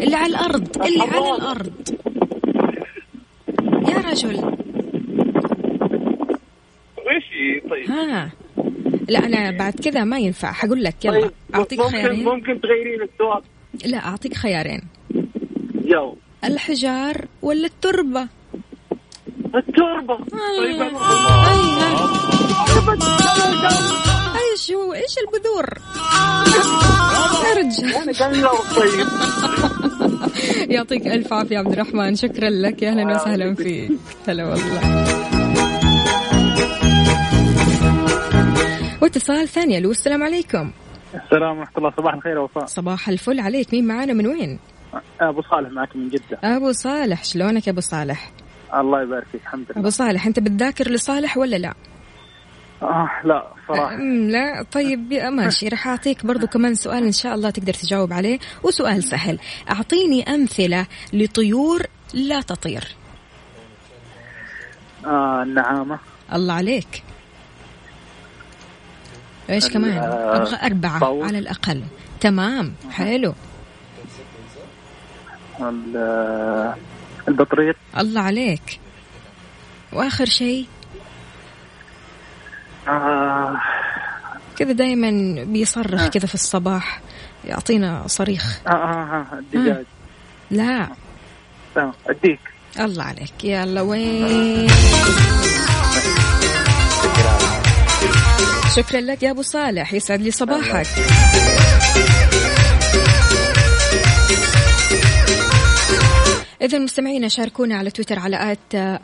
اللي 0.02 0.16
على 0.16 0.30
الأرض 0.30 0.82
اللي 0.86 1.04
على 1.04 1.36
الأرض. 1.36 1.74
يا 3.90 3.98
رجل. 4.10 4.60
هي 7.40 7.60
طيب. 7.70 7.92
ها. 7.92 8.32
لا 9.10 9.20
أنا 9.20 9.58
بعد 9.58 9.74
كذا 9.74 10.04
ما 10.04 10.20
ينفع. 10.20 10.52
حقول 10.52 10.84
لك 10.84 11.06
يلا 11.06 11.22
طيب 11.22 11.32
أعطيك 11.56 11.80
ممكن 11.80 11.92
خيارين. 11.92 12.24
ممكن 12.24 12.62
تغيرين 12.62 13.02
السؤال. 13.02 13.42
لا 13.86 13.98
أعطيك 13.98 14.34
خيارين. 14.34 14.82
يلا. 15.86 16.14
الحجار 16.44 17.26
ولا 17.42 17.66
التربة؟ 17.66 18.28
التربة. 19.56 20.18
طيب 20.18 20.92
إيش 24.60 24.72
هو؟ 24.72 24.94
إيش 24.94 25.16
البذور؟ 25.18 25.66
طيب. 28.76 29.08
يعطيك 30.76 31.08
ألف 31.08 31.34
عافية 31.34 31.58
عبد 31.58 31.72
الرحمن. 31.72 32.16
شكرا 32.16 32.50
لك. 32.50 32.82
يا 32.82 32.90
أهلا 32.90 33.16
وسهلا 33.16 33.56
فيك. 33.56 33.92
هلا 34.28 34.46
والله. 34.46 35.06
واتصال 39.02 39.48
ثاني. 39.48 39.78
ألو 39.78 39.92
السلام 39.92 40.24
عليكم. 40.24 40.72
السلام 41.16 41.58
ورحمة 41.58 41.78
الله. 41.78 41.92
صباح 41.98 42.14
الخير 42.14 42.36
يا 42.36 42.40
وفاء. 42.40 42.66
صباح 42.66 43.10
الفل 43.10 43.40
عليك. 43.40 43.74
مين 43.74 43.88
معانا؟ 43.88 44.14
من 44.14 44.28
وين؟ 44.28 44.60
أبو 45.22 45.42
صالح 45.42 45.70
معك 45.70 45.96
من 45.96 46.10
جدة. 46.10 46.40
أبو 46.44 46.72
صالح. 46.72 47.24
شلونك 47.24 47.68
يا 47.68 47.72
أبو 47.72 47.82
صالح؟ 47.82 48.32
الله 48.76 49.02
يبارك 49.02 49.26
فيك. 49.32 49.42
الحمد 49.42 49.66
لله. 49.72 49.82
أبو 49.82 49.90
صالح 49.90 50.26
أنت 50.26 50.40
بتذاكر 50.40 50.92
لصالح 50.92 51.38
ولا 51.38 51.56
لا؟ 51.56 51.74
آه 52.82 53.10
لا 53.24 53.48
صراحة. 53.68 53.96
لا 54.30 54.66
طيب 54.72 55.14
ماشي. 55.14 55.68
راح 55.68 55.88
أعطيك 55.88 56.26
برضو 56.26 56.48
كمان 56.48 56.76
سؤال 56.76 57.04
إن 57.04 57.12
شاء 57.12 57.36
الله 57.36 57.50
تقدر 57.50 57.74
تجاوب 57.74 58.14
عليه 58.14 58.40
وسؤال 58.64 59.04
سهل. 59.04 59.40
أعطيني 59.72 60.36
أمثلة 60.36 60.86
لطيور 61.14 61.84
لا 62.14 62.42
تطير. 62.42 62.96
آه 65.06 65.44
النعامة. 65.44 66.00
الله 66.34 66.54
عليك. 66.54 67.04
إيش 69.50 69.70
كمان؟ 69.70 69.98
آه، 69.98 70.38
أبغى 70.38 70.58
أربعة 70.64 71.00
طاووس. 71.00 71.28
على 71.28 71.40
الأقل. 71.40 71.84
تمام 72.22 72.74
حلو. 72.92 73.34
آه، 75.62 76.76
البطريق. 77.28 77.76
الله 77.98 78.22
عليك. 78.22 78.80
وآخر 79.94 80.26
شيء؟ 80.26 80.68
آه. 82.90 83.60
كذا 84.58 84.72
دائما 84.72 85.44
بيصرخ 85.44 86.08
كذا 86.08 86.26
في 86.26 86.34
الصباح 86.34 87.02
يعطينا 87.46 88.04
صريخ. 88.08 88.60
آه, 88.68 88.72
آه, 88.72 89.26
آه 89.34 89.40
الدجاج. 89.40 89.86
لا. 90.52 90.88
تمام 91.76 91.94
الديك 92.10 92.40
الله 92.80 93.04
عليك. 93.04 93.44
يلا 93.44 93.82
وين؟ 93.82 94.68
شكرا. 98.76 99.02
لك 99.02 99.24
يا 99.24 99.32
أبو 99.32 99.42
صالح. 99.42 99.94
يسعد 99.94 100.22
لي 100.22 100.32
صباحك. 100.32 100.88
إذا 106.62 106.80
مستمعينا 106.80 107.28
شاركونا 107.28 107.78
على 107.78 107.92
تويتر 107.92 108.20
على 108.20 108.52
at 108.52 109.00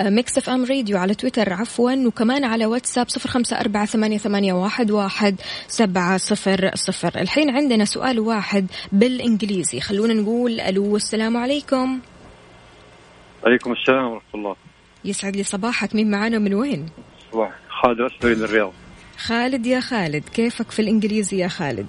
Mix 0.00 0.38
FM 0.38 0.64
Radio 0.64 0.98
على 0.98 1.14
تويتر 1.14 1.52
عفوا 1.52 2.06
وكمان 2.06 2.44
على 2.44 2.66
واتساب 2.66 3.08
صفر 3.08 3.28
خمسة 3.28 3.60
أربعة 3.60 3.86
ثمانية, 3.86 4.18
ثمانية 4.18 4.52
واحد, 4.52 4.90
واحد 4.90 5.40
سبعة 5.68 6.16
صفر 6.16 6.70
صفر. 6.74 7.20
الحين 7.20 7.50
عندنا 7.50 7.84
سؤال 7.84 8.20
واحد 8.20 8.66
بالإنجليزي. 8.92 9.80
خلونا 9.80 10.14
نقول 10.14 10.60
ألو 10.60 10.96
السلام 10.96 11.36
عليكم. 11.36 12.00
عليكم 13.46 13.72
السلام 13.72 14.04
ورحمة 14.04 14.34
الله. 14.34 14.56
يسعد 15.04 15.36
لي 15.36 15.42
صباحك. 15.42 15.94
مين 15.94 16.10
معانا 16.10 16.38
من 16.38 16.54
وين؟ 16.54 16.86
صباح. 17.32 17.52
خالد 17.82 18.00
اسمري 18.00 18.34
من 18.34 18.42
الرياض. 18.42 18.72
خالد 19.18 19.66
يا 19.66 19.80
خالد 19.80 20.24
كيفك 20.28 20.70
في 20.70 20.82
الإنجليزي 20.82 21.38
يا 21.38 21.48
خالد؟ 21.48 21.86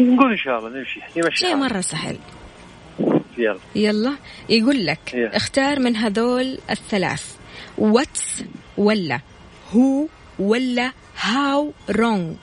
نقول 0.00 0.30
إن 0.30 0.36
شاء 0.36 0.58
الله 0.58 0.68
نمشي. 0.68 1.00
نمشي 1.16 1.36
شيء 1.36 1.56
مرة 1.56 1.80
سهل. 1.80 2.18
يلا. 3.38 3.58
يلا. 3.74 4.12
يقول 4.48 4.86
لك 4.86 5.14
يلا. 5.14 5.36
اختار 5.36 5.80
من 5.80 5.96
هذول 5.96 6.58
الثلاث. 6.70 7.36
واتس 7.78 8.44
ولا 8.76 9.20
هو 9.74 10.06
ولا 10.38 10.92
هاو 11.20 11.72
رونج 11.90 12.36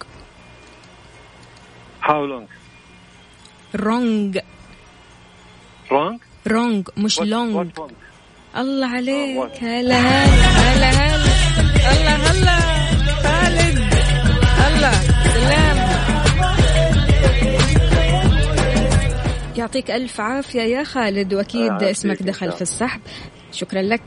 هاو 2.03 2.25
لونج 2.25 2.47
رونج 3.75 4.39
رونج 5.91 6.19
رونج 6.47 6.89
مش 6.97 7.19
لونج 7.21 7.71
الله 8.57 8.87
عليك. 8.87 9.37
What? 9.37 9.63
هلا 9.63 9.99
هلا 9.99 10.47
هلا 10.47 10.89
هلا. 10.89 12.15
هلا 12.15 12.78
يعطيك 19.59 19.91
ألف 19.91 20.21
عافية 20.21 20.61
يا 20.61 20.83
خالد 20.83 21.33
وأكيد 21.33 21.61
يعافيك 21.61 21.87
اسمك 21.87 22.23
دخل 22.23 22.51
في 22.51 22.61
السحب. 22.61 23.01
شكرا 23.51 23.81
لك. 23.81 24.01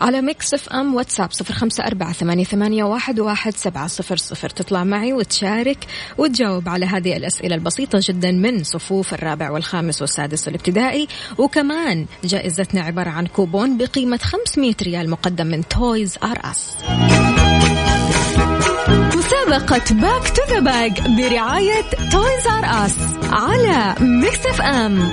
على 0.00 0.22
Mix 0.22 0.54
FM 0.54 0.94
واتساب 0.94 1.32
صفر 1.32 1.54
خمسة 1.54 1.86
أربعة 1.86 2.12
ثمانية, 2.12 2.44
ثمانية 2.44 2.84
واحد, 2.84 3.20
واحد 3.20 3.56
سبعة 3.56 3.86
صفر 3.86 4.16
صفر. 4.16 4.48
تطلع 4.48 4.84
معي 4.84 5.12
وتشارك 5.12 5.86
وتجاوب 6.18 6.68
على 6.68 6.86
هذه 6.86 7.16
الأسئلة 7.16 7.54
البسيطة 7.54 8.00
جدا 8.02 8.32
من 8.32 8.64
صفوف 8.64 9.14
الرابع 9.14 9.50
والخامس 9.50 10.00
والسادس 10.00 10.48
الابتدائي 10.48 11.08
وكمان 11.38 12.06
جائزتنا 12.24 12.80
عبارة 12.80 13.10
عن 13.10 13.26
كوبون 13.26 13.78
بقيمة 13.78 14.18
500 14.18 14.74
ريال 14.82 15.10
مقدم 15.10 15.46
من 15.46 15.68
Toys 15.68 16.18
R 16.22 16.40
Us. 16.44 16.74
مسابقة 19.16 19.94
Back 19.94 20.28
to 20.28 20.42
the 20.54 20.60
Bag 20.60 21.00
برعاية 21.00 21.82
Toys 22.12 22.46
R 22.46 22.86
Us 22.86 22.98
على 23.30 23.94
Mix 24.00 24.46
FM 24.46 25.10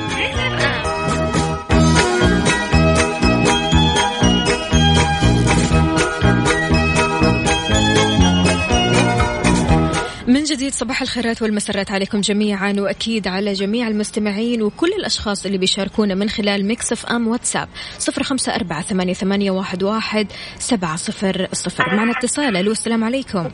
من 10.28 10.44
جديد 10.44 10.74
صباح 10.74 11.02
الخيرات 11.02 11.42
والمسرات 11.42 11.92
عليكم 11.92 12.22
جميعا 12.22 12.76
وأكيد 12.78 13.28
على 13.28 13.54
جميع 13.54 13.88
المستمعين 13.88 14.62
وكل 14.62 14.88
الأشخاص 15.00 15.46
اللي 15.46 15.58
بيشاركونا 15.58 16.16
من 16.16 16.30
خلال 16.30 16.66
Mix 16.66 16.92
FM 16.92 17.28
واتساب 17.28 17.70
صفر 18.00 18.24
خمسة 18.24 18.56
أربعة 18.56 18.82
ثمانية, 18.82 19.14
ثمانية 19.14 19.52
واحد, 19.52 19.84
واحد 19.84 20.28
سبعة 20.60 20.96
صفر 20.96 21.48
صفر. 21.54 21.96
معنا 21.96 22.12
اتصال 22.12 22.58
ألو 22.58 22.72
السلام 22.72 23.04
عليكم. 23.04 23.50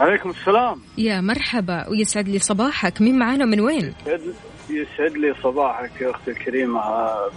عليكم 0.00 0.30
السلام. 0.30 0.80
يا 0.98 1.20
مرحبا 1.20 1.88
ويسعد 1.88 2.28
لي 2.28 2.38
صباحك. 2.38 3.00
مين 3.00 3.18
معانا 3.18 3.44
من 3.44 3.60
وين؟ 3.60 3.94
يسعد- 4.06 4.34
يسعد 4.70 5.12
لي 5.16 5.34
صباحك 5.42 6.00
يا 6.00 6.10
أختي 6.10 6.30
الكريمة. 6.30 6.80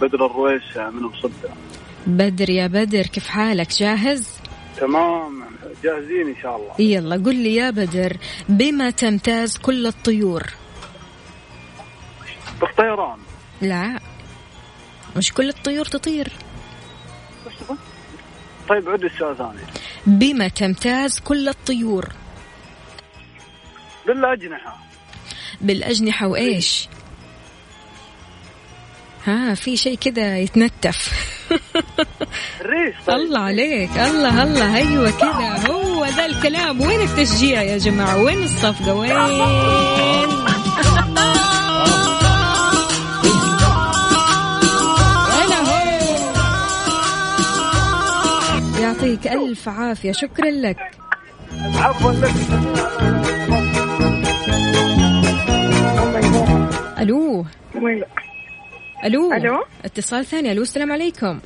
بدر 0.00 0.26
الرويس 0.26 0.76
من 0.76 1.02
مصدة 1.02 1.50
بدر 2.06 2.50
يا 2.50 2.66
بدر 2.66 3.02
كيف 3.02 3.28
حالك؟ 3.28 3.70
جاهز؟ 3.70 4.28
تمام. 4.76 5.42
جاهزين 5.84 6.26
إن 6.28 6.42
شاء 6.42 6.56
الله. 6.56 6.74
يلا 6.78 7.16
قل 7.16 7.34
لي 7.34 7.54
يا 7.54 7.70
بدر 7.70 8.16
بما 8.48 8.90
تمتاز 8.90 9.58
كل 9.58 9.86
الطيور؟ 9.86 10.42
بالطيران. 12.60 13.18
لا. 13.62 13.98
مش 15.16 15.32
كل 15.32 15.48
الطيور 15.48 15.84
تطير؟ 15.84 16.32
طيب 18.68 18.88
عد 18.88 19.04
السؤال 19.04 19.36
ثاني 19.36 19.58
بما 20.06 20.48
تمتاز 20.48 21.20
كل 21.20 21.48
الطيور؟ 21.48 22.08
بالأجنحة. 24.08 24.76
بالأجنحة 25.60 26.26
وإيش؟ 26.26 26.88
ها 29.26 29.54
في 29.54 29.76
شيء 29.76 29.98
كذا 29.98 30.38
يتنتف. 30.38 31.12
الريش 32.60 32.94
طيب. 33.06 33.16
الله 33.16 33.40
عليك 33.40 33.90
الله 33.90 34.42
الله 34.42 34.76
أيوه 34.76 35.10
كذا 35.10 35.70
هو 35.70 36.04
ذا 36.04 36.26
الكلام. 36.26 36.80
وين 36.80 37.00
التشجيع 37.00 37.62
يا 37.62 37.78
جماعة؟ 37.78 38.22
وين 38.22 38.42
الصفقة؟ 38.42 38.94
وين. 38.94 39.10
يعطيك 48.80 49.26
ألف 49.26 49.68
عافية. 49.68 50.12
شكرا 50.12 50.50
لك. 50.50 50.76
عفوا 51.74 52.12
لك. 52.12 52.34
ألو. 57.00 57.44
ألو. 59.04 59.32
ألو؟ 59.32 59.64
اتصال 59.84 60.24
ثاني. 60.24 60.52
ألو 60.52 60.62
السلام 60.62 60.92
عليكم. 60.92 61.40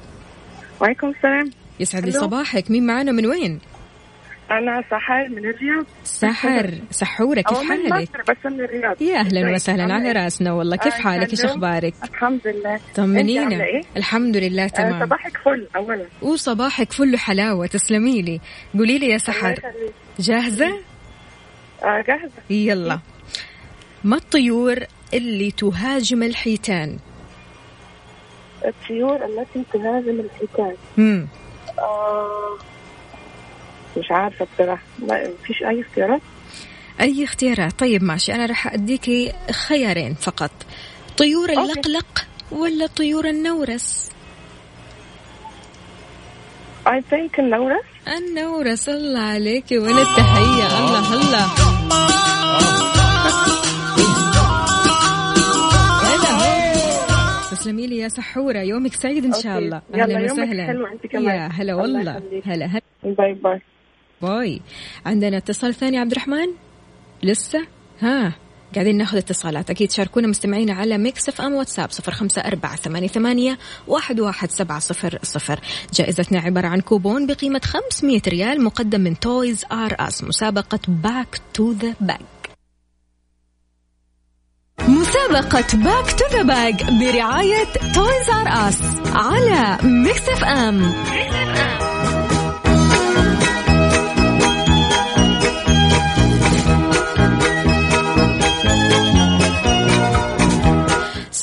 وعليكم 0.80 1.08
السلام. 1.10 1.50
يسعد 1.80 2.04
لي؟ 2.04 2.12
صباحك. 2.12 2.70
مين 2.70 2.86
معانا؟ 2.86 3.12
من 3.12 3.26
وين؟ 3.26 3.60
أنا 4.50 4.84
سحر 4.90 5.28
من 5.28 5.38
الرياض. 5.38 5.86
سحر. 6.04 6.70
سحورة. 6.90 7.40
كيف 7.40 7.58
حالك؟ 7.58 8.08
بس 8.30 8.52
من 8.52 8.60
الرياض. 8.60 9.02
يا 9.02 9.18
أهلا 9.18 9.42
طيب، 9.42 9.54
وسهلا. 9.54 9.94
على؟ 9.94 10.12
رأسنا 10.12 10.52
والله. 10.52 10.76
كيف 10.76 10.94
آه، 10.94 11.00
حالك؟ 11.00 11.30
إيش 11.30 11.40
ألو؟ 11.40 11.50
أخبارك؟ 11.50 11.94
الحمد 12.04 12.40
لله. 12.46 12.80
طمنينا. 12.94 13.64
إيه؟ 13.64 13.82
الحمد 13.96 14.36
لله 14.36 14.64
آه، 14.64 14.68
تمام. 14.68 15.06
صباحك 15.06 15.36
فل 15.36 15.68
أولا. 15.76 16.06
وصباحك 16.22 16.92
فل 16.92 17.16
حلاوة. 17.18 17.66
تسلمي 17.66 18.22
لي. 18.22 18.40
قولي 18.74 18.98
لي 18.98 19.06
يا 19.06 19.18
سحر. 19.18 19.54
جاهزة؟ 20.20 20.78
آه، 21.84 22.04
جاهزة. 22.08 22.42
يلا. 22.50 22.98
ما 24.04 24.16
الطيور 24.16 24.78
اللي 25.14 25.50
تهاجم 25.50 26.22
الحيتان. 26.22 26.98
الطيور 28.64 29.16
التي 29.24 29.64
تهاجم 29.72 30.20
الحيتان. 30.20 30.74
مم. 30.96 31.26
آه، 31.78 32.56
مش 33.96 34.10
عارفة 34.10 34.46
بصراحة. 34.54 34.82
ما 34.98 35.30
فيش 35.44 35.62
أي 35.62 35.80
اختيارات؟ 35.80 36.20
أي 37.00 37.24
اختيارات؟ 37.24 37.78
طيب 37.78 38.02
ماشي. 38.02 38.34
أنا 38.34 38.46
راح 38.46 38.72
أديكي 38.72 39.32
خيارين 39.66 40.14
فقط. 40.14 40.50
طيور 41.18 41.50
اللقلق 41.50 42.26
ولا 42.52 42.86
طيور 42.86 43.28
النورس؟ 43.28 44.10
I 46.86 47.00
think 47.12 47.38
النورس. 47.38 47.84
النورس. 48.08 48.88
الله 48.88 49.20
عليك 49.20 49.64
وين 49.70 49.98
التحية 49.98 50.66
الله 50.78 51.14
الله. 51.14 51.48
تسلمي 57.52 57.86
لي 57.86 57.96
يا 57.98 58.08
سحورة. 58.08 58.58
يومك 58.58 58.94
سعيد 58.94 59.24
إن 59.24 59.32
شاء. 59.32 59.58
الله. 59.58 59.82
يومك 59.94 60.32
وسهلا. 60.32 60.66
حلو 60.66 60.86
أنت 60.86 61.06
كمان. 61.06 61.24
يا 61.24 61.46
هلا 61.46 61.72
الله 61.72 61.82
والله. 61.82 62.22
هلا 62.44 62.66
هلا. 62.66 62.82
Bye 63.04 63.34
bye. 63.34 63.60
Bye. 64.22 64.60
عندنا 65.06 65.36
اتصال 65.36 65.74
ثاني 65.74 65.98
عبد 65.98 66.10
الرحمن؟ 66.12 66.48
لسه؟ 67.22 67.66
ها 68.00 68.32
قاعدين 68.74 68.96
ناخذ 68.96 69.16
اتصالات. 69.16 69.70
أكيد 69.70 69.90
شاركونا 69.90 70.28
مستمعينا 70.28 70.72
على 70.72 70.98
Mix 70.98 71.28
FM 71.28 71.52
واتساب 71.52 71.90
صفر 71.90 72.12
خمسة 72.12 72.42
أربعة 72.42 72.76
ثمانية, 72.76 73.08
ثمانية 73.08 73.58
واحد, 73.88 74.20
واحد 74.20 74.50
سبعة 74.50 74.78
صفر 74.78 75.18
صفر. 75.22 75.60
جائزتنا 75.94 76.40
عبارة 76.40 76.66
عن 76.66 76.80
كوبون 76.80 77.26
بقيمة 77.26 77.60
500 77.64 78.20
ريال 78.28 78.64
مقدم 78.64 79.00
من 79.00 79.18
Toys 79.18 79.64
R 79.72 79.96
Us 80.00 80.24
مسابقة 80.24 80.80
Back 80.88 81.40
to 81.54 81.72
the 81.72 81.94
Bag 82.00 82.20
مسابقة 84.88 85.64
Back 85.76 86.12
to 86.18 86.24
the 86.36 86.42
Bag 86.42 86.84
برعاية 86.90 87.64
Toys 87.94 88.30
R 88.30 88.68
Us 88.68 88.78
على 89.14 89.78
Mix 89.82 90.28
FM 90.28 90.92
صح 91.56 91.91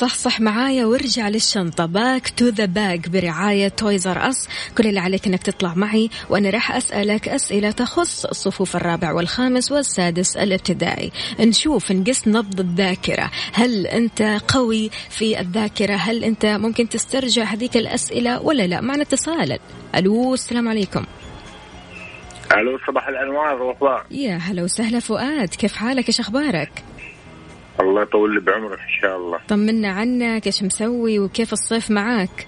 صح 0.07 0.41
معايا 0.41 0.85
وارجع 0.85 1.29
للشنطة. 1.29 1.85
Back 1.85 2.29
to 2.29 2.47
the 2.47 2.65
Bag 2.65 3.09
برعاية 3.09 3.67
Toys 3.67 4.17
R 4.17 4.29
Us 4.29 4.47
كل 4.77 4.87
اللي 4.87 4.99
عليك 4.99 5.27
أنك 5.27 5.43
تطلع 5.43 5.73
معي 5.73 6.09
وأنا 6.29 6.49
راح 6.49 6.71
أسألك 6.71 7.29
أسئلة 7.29 7.71
تخص 7.71 8.25
الصفوف 8.25 8.75
الرابع 8.75 9.11
والخامس 9.11 9.71
والسادس 9.71 10.37
الابتدائي. 10.37 11.11
نشوف 11.39 11.91
نقص 11.91 12.27
نبض 12.27 12.59
الذاكرة. 12.59 13.31
هل 13.53 13.87
أنت 13.87 14.41
قوي 14.47 14.89
في 15.09 15.39
الذاكرة؟ 15.39 15.95
هل 15.95 16.23
أنت 16.23 16.45
ممكن 16.45 16.89
تسترجع 16.89 17.43
هذيك 17.43 17.77
الأسئلة 17.77 18.41
ولا 18.41 18.67
لا؟ 18.67 18.81
معنا 18.81 19.01
اتصال. 19.01 19.59
ألو 19.95 20.33
السلام 20.33 20.69
عليكم. 20.69 21.05
ألو 22.51 22.79
صباح 22.87 23.07
الأنوار 23.07 23.63
وفاء 23.63 24.05
يا 24.11 24.35
هلا 24.37 24.63
وسهلا 24.63 24.99
فؤاد. 24.99 25.49
كيف 25.49 25.75
حالك؟ 25.75 26.07
إيش 26.07 26.19
أخبارك؟ 26.19 26.88
الله 27.79 28.01
يطول 28.01 28.33
لي 28.33 28.39
بعمرك 28.39 28.79
إن 28.79 29.01
شاء 29.01 29.17
الله. 29.17 29.39
طمنا 29.47 29.89
عنك 29.89 30.45
إيش 30.45 30.63
مسوي 30.63 31.19
وكيف 31.19 31.53
الصيف 31.53 31.91
معاك؟ 31.91 32.47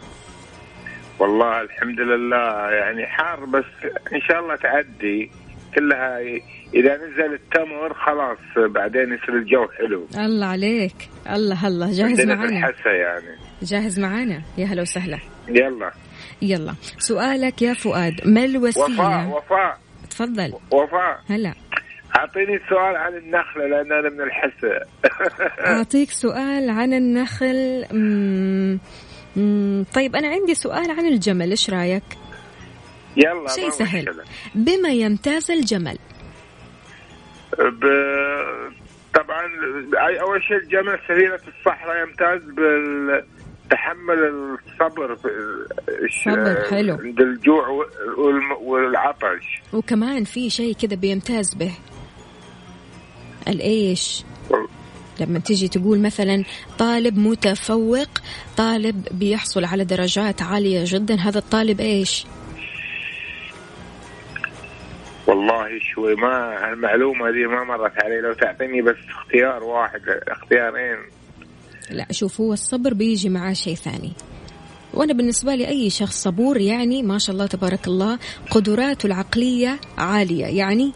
والله 1.19 1.61
الحمد 1.61 1.99
لله 1.99 2.71
يعني 2.71 3.07
حار 3.07 3.45
بس 3.45 3.65
إن 4.13 4.21
شاء 4.29 4.39
الله 4.39 4.55
تعدي. 4.55 5.31
كلها 5.75 6.19
إذا 6.73 6.95
نزل 6.95 7.33
التمر 7.33 7.93
خلاص 7.93 8.37
بعدين 8.57 9.13
يصير 9.13 9.35
الجو 9.35 9.67
حلو. 9.77 10.07
الله 10.25 10.45
عليك. 10.45 11.09
الله 11.29 11.67
الله. 11.67 11.91
جاهز 11.91 12.21
معانا. 12.21 12.45
الحسا 12.45 12.89
يعني. 12.89 13.37
جاهز 13.61 13.99
معانا. 13.99 14.41
يا 14.57 14.65
هلا 14.65 14.81
وسهلا. 14.81 15.19
يلا. 15.47 15.91
يلا. 16.41 16.73
سؤالك 16.97 17.61
يا 17.61 17.73
فؤاد 17.73 18.13
ما 18.25 18.41
وفاء 18.41 18.45
الوسيلة 18.45 19.29
وفاء. 19.29 19.77
تفضل. 20.09 20.53
وفاء. 20.71 21.21
هلا. 21.29 21.53
أعطيني 22.15 22.59
سؤال 22.69 22.95
عن 22.95 23.13
النخله 23.17 23.67
لأن 23.67 23.91
أنا 23.91 24.09
من 24.09 24.21
الحسا 24.21 24.85
أعطيك 25.75 26.11
سؤال 26.11 26.69
عن 26.69 26.93
النخل 26.93 27.85
مم. 27.91 28.79
مم. 29.35 29.85
طيب 29.93 30.15
أنا 30.15 30.27
عندي 30.27 30.55
سؤال 30.55 30.91
عن 30.91 31.05
الجمل 31.05 31.49
إيش 31.49 31.69
رأيك 31.69 32.03
يلا 33.17 33.47
شيء 33.47 33.69
سهل 33.69 33.99
مشكلة. 34.09 34.23
بما 34.55 34.89
يمتاز 34.89 35.51
الجمل 35.51 35.97
ب... 37.59 37.85
طبعا 39.13 39.41
أول 40.21 40.43
شيء 40.43 40.57
الجمل 40.57 40.99
سفينه 41.07 41.39
الصحراء 41.57 42.07
يمتاز 42.07 42.41
بالتحمل 42.41 44.19
الصبر 44.23 45.15
في 45.15 45.27
الش- 46.05 46.23
صبر، 46.23 46.63
حلو. 46.69 46.93
عند 46.93 47.21
الجوع 47.21 47.67
والعطش 48.61 49.61
وكمان 49.73 50.23
في 50.23 50.49
شيء 50.49 50.73
كذا 50.73 50.95
بيمتاز 50.95 51.53
به 51.55 51.71
الإيش؟ 53.47 54.23
لما 55.19 55.39
تيجي 55.39 55.67
تقول 55.67 55.99
مثلا 55.99 56.43
طالب 56.79 57.17
متفوق 57.17 58.09
طالب 58.57 59.07
بيحصل 59.11 59.65
على 59.65 59.83
درجات 59.83 60.41
عالية 60.41 60.83
جدا 60.85 61.15
هذا 61.15 61.39
الطالب 61.39 61.79
إيش؟ 61.79 62.25
والله 65.27 65.79
شوي 65.93 66.15
ما 66.15 66.73
المعلومه 66.73 67.31
دي 67.31 67.47
ما 67.47 67.63
مرت 67.63 68.03
علي. 68.03 68.21
لو 68.21 68.33
تعطيني 68.33 68.81
بس 68.81 68.95
اختيار 69.09 69.63
واحد 69.63 70.01
اختيارين. 70.27 70.97
لا 71.89 72.05
شوف 72.11 72.41
هو 72.41 72.53
الصبر 72.53 72.93
بيجي 72.93 73.29
معاه 73.29 73.53
شيء 73.53 73.75
ثاني. 73.75 74.11
وأنا 74.93 75.13
بالنسبة 75.13 75.55
لي 75.55 75.67
أي 75.67 75.89
شخص 75.89 76.23
صبور 76.23 76.57
يعني 76.57 77.03
ما 77.03 77.17
شاء 77.17 77.33
الله 77.33 77.47
تبارك 77.47 77.87
الله 77.87 78.19
قدراته 78.49 79.07
العقلية 79.07 79.79
عالية. 79.97 80.45
يعني 80.45 80.91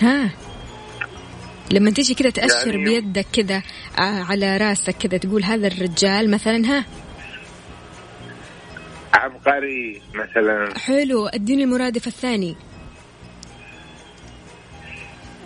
ها. 0.00 0.30
لما 1.72 1.90
تيجي 1.90 2.14
كذا 2.14 2.30
تأشر 2.30 2.74
يعني- 2.74 2.84
بيدك 2.84 3.26
كذا 3.32 3.62
آه، 3.98 4.22
على 4.22 4.56
راسك 4.56 4.96
كذا 4.96 5.18
تقول 5.18 5.44
هذا 5.44 5.66
الرجال 5.66 6.30
مثلا 6.30 6.66
ها. 6.66 6.84
عبقري 9.14 10.00
مثلا. 10.14 10.78
حلو 10.78 11.26
اديني 11.26 11.64
المرادف 11.64 12.06
الثاني. 12.06 12.56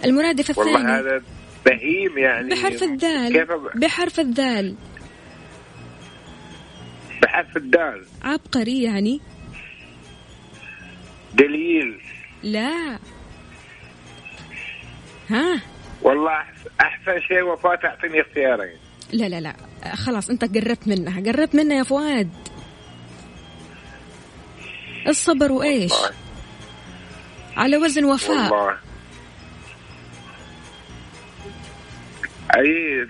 المرادف 0.05 0.51
الثاني. 0.51 0.73
والله 0.75 0.99
هذا 0.99 1.23
بهيم 1.67 2.19
يعني. 2.19 2.49
بحرف 2.49 2.85
أب- 2.85 3.79
بحرف 3.79 4.21
الذال 4.21 4.75
بحرف 7.23 7.57
الدال. 7.57 8.05
عبقري 8.23 8.83
يعني. 8.83 9.21
دليل. 11.35 12.01
لا. 12.43 12.99
ها؟ 15.33 15.61
والله 16.03 16.43
أحسن 16.81 17.21
شيء 17.29 17.43
وفاء 17.43 17.77
تعطيني 17.77 18.21
اختيارين. 18.21 18.77
لا 19.13 19.29
لا 19.29 19.41
لا. 19.41 19.55
خلاص 19.95 20.31
أنت 20.31 20.45
قربت 20.45 20.89
منها. 20.89 21.33
قربت 21.33 21.55
منها 21.55 21.77
يا 21.77 21.83
فؤاد. 21.83 22.31
الصبر 25.09 25.53
وإيش؟ 25.53 25.93
والله. 25.93 26.11
على 27.57 27.77
وزن 27.77 28.05
وفاء. 28.05 28.53
والله. 28.53 28.79
أي 32.57 33.07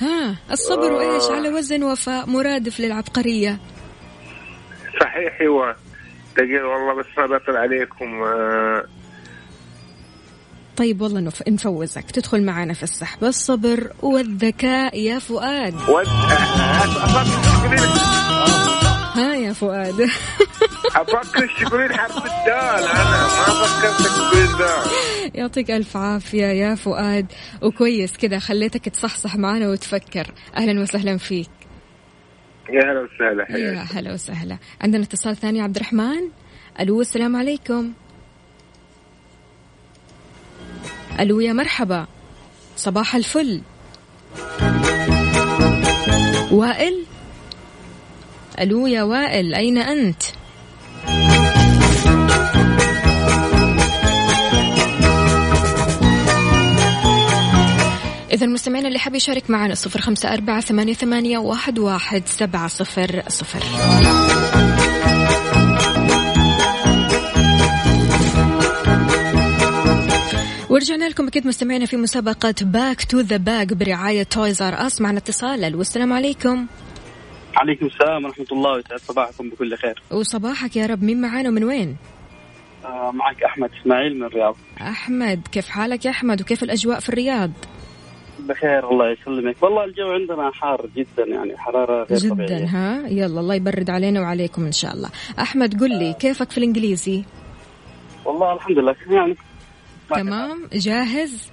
ها 0.00 0.36
الصبر 0.50 0.92
وإيش؟ 0.92 1.30
على 1.30 1.48
وزن 1.48 1.82
وفاء. 1.82 2.26
مرادف 2.26 2.80
للعبقرية. 2.80 3.58
صحيح 5.00 5.42
هو 5.42 5.74
دقيقة 6.36 6.66
والله 6.66 6.94
بس 6.94 7.06
ما 7.18 7.26
بطل 7.26 7.56
عليكم. 7.56 8.22
آه 8.22 8.84
طيب 10.80 11.00
والله 11.00 11.20
نف... 11.20 11.48
نفوزك. 11.48 12.10
تدخل 12.10 12.42
معنا 12.42 12.74
في 12.74 12.82
السحب 12.82 13.24
الصبر 13.24 13.92
والذكاء. 14.02 14.98
يا 14.98 15.18
فؤاد. 15.18 15.74
ها 19.14 19.34
يا 19.34 19.52
فؤاد. 19.52 20.10
أفكر 20.96 21.50
تقولين 21.60 21.92
حرف 21.92 22.16
الدال 22.16 22.84
أنا 22.88 23.22
ما 23.22 23.66
فكرت 23.66 24.06
تقولين 24.06 24.50
يعطيك 25.34 25.70
ألف 25.70 25.96
عافية 25.96 26.46
يا 26.46 26.74
فؤاد. 26.74 27.26
وكويس 27.62 28.12
كذا 28.12 28.38
خليتك 28.38 28.88
تصحصح 28.88 29.36
معنا 29.36 29.68
وتفكر. 29.68 30.26
أهلا 30.56 30.82
وسهلا 30.82 31.16
فيك. 31.16 31.50
يا 32.70 32.92
هلا 32.92 33.00
وسهلا 33.00 33.58
يا 33.58 33.86
هلا 33.94 34.12
وسهلا. 34.12 34.58
عندنا 34.80 35.02
اتصال 35.02 35.36
ثاني 35.36 35.60
عبد 35.60 35.76
الرحمن. 35.76 36.20
ألو 36.80 37.00
السلام 37.00 37.36
عليكم. 37.36 37.92
ألو 41.20 41.40
يا 41.40 41.52
مرحبا 41.52 42.06
صباح 42.76 43.14
الفل. 43.14 43.60
وائل؟ 46.50 47.04
ألو 48.60 48.86
يا 48.86 49.02
وائل 49.02 49.54
أين 49.54 49.78
أنت؟ 49.78 50.22
إذا 58.32 58.46
المستمعين 58.46 58.86
اللي 58.86 58.98
حاب 58.98 59.14
يشارك 59.14 59.50
معنا 59.50 59.74
صفر 59.74 60.00
خمسة 60.00 60.34
أربعة 60.34 60.60
ثمانية, 60.60 60.94
ثمانية 60.94 61.38
واحد, 61.38 61.78
واحد 61.78 62.22
سبعة 62.26 62.68
صفر 62.68 63.22
صفر. 63.28 63.60
ورجعنا 70.70 71.08
لكم 71.08 71.26
أكيد 71.26 71.46
مستمعينا 71.46 71.86
في 71.86 71.96
مسابقة 71.96 72.54
Back 72.62 73.04
to 73.04 73.20
the 73.20 73.36
Bag 73.36 73.72
برعاية 73.72 74.22
Toys 74.22 74.62
R 74.62 74.74
Us 74.86 75.00
معنا 75.00 75.18
اتصال. 75.18 75.76
والسلام 75.76 76.12
عليكم. 76.12 76.66
عليكم 77.56 77.86
السلام 77.86 78.24
ورحمة 78.24 78.46
الله 78.52 78.72
ويسعد 78.72 78.98
صباحكم 78.98 79.50
بكل 79.50 79.76
خير. 79.76 80.02
وصباحك 80.10 80.76
يا 80.76 80.86
رب. 80.86 81.02
مين 81.02 81.20
معانا 81.20 81.48
ومن 81.48 81.64
وين؟ 81.64 81.96
آه 82.84 83.10
معك 83.14 83.42
أحمد 83.42 83.70
إسماعيل 83.82 84.18
من 84.18 84.26
الرياض. 84.26 84.56
أحمد 84.80 85.48
كيف 85.52 85.68
حالك 85.68 86.04
يا 86.04 86.10
أحمد؟ 86.10 86.40
وكيف 86.40 86.62
الأجواء 86.62 87.00
في 87.00 87.08
الرياض؟ 87.08 87.50
بخير 88.38 88.90
الله 88.90 89.10
يسلمك. 89.10 89.62
والله 89.62 89.84
الجو 89.84 90.10
عندنا 90.10 90.50
حار 90.52 90.86
جدا 90.96 91.24
يعني 91.26 91.58
حرارة 91.58 92.04
غير 92.04 92.18
جدا 92.18 92.34
طبيعية. 92.34 92.66
ها؟ 92.66 93.08
يلا 93.08 93.40
الله 93.40 93.54
يبرد 93.54 93.90
علينا 93.90 94.20
وعليكم 94.20 94.64
إن 94.64 94.72
شاء 94.72 94.94
الله. 94.94 95.10
أحمد 95.38 95.80
قل 95.80 95.98
لي 95.98 96.12
كيفك 96.12 96.50
في 96.50 96.58
الإنجليزي؟ 96.58 97.24
والله 98.24 98.54
الحمد 98.54 98.78
لله 98.78 98.94
يعني 99.10 99.36
تمام 100.16 100.68
جاهز؟ 100.72 101.50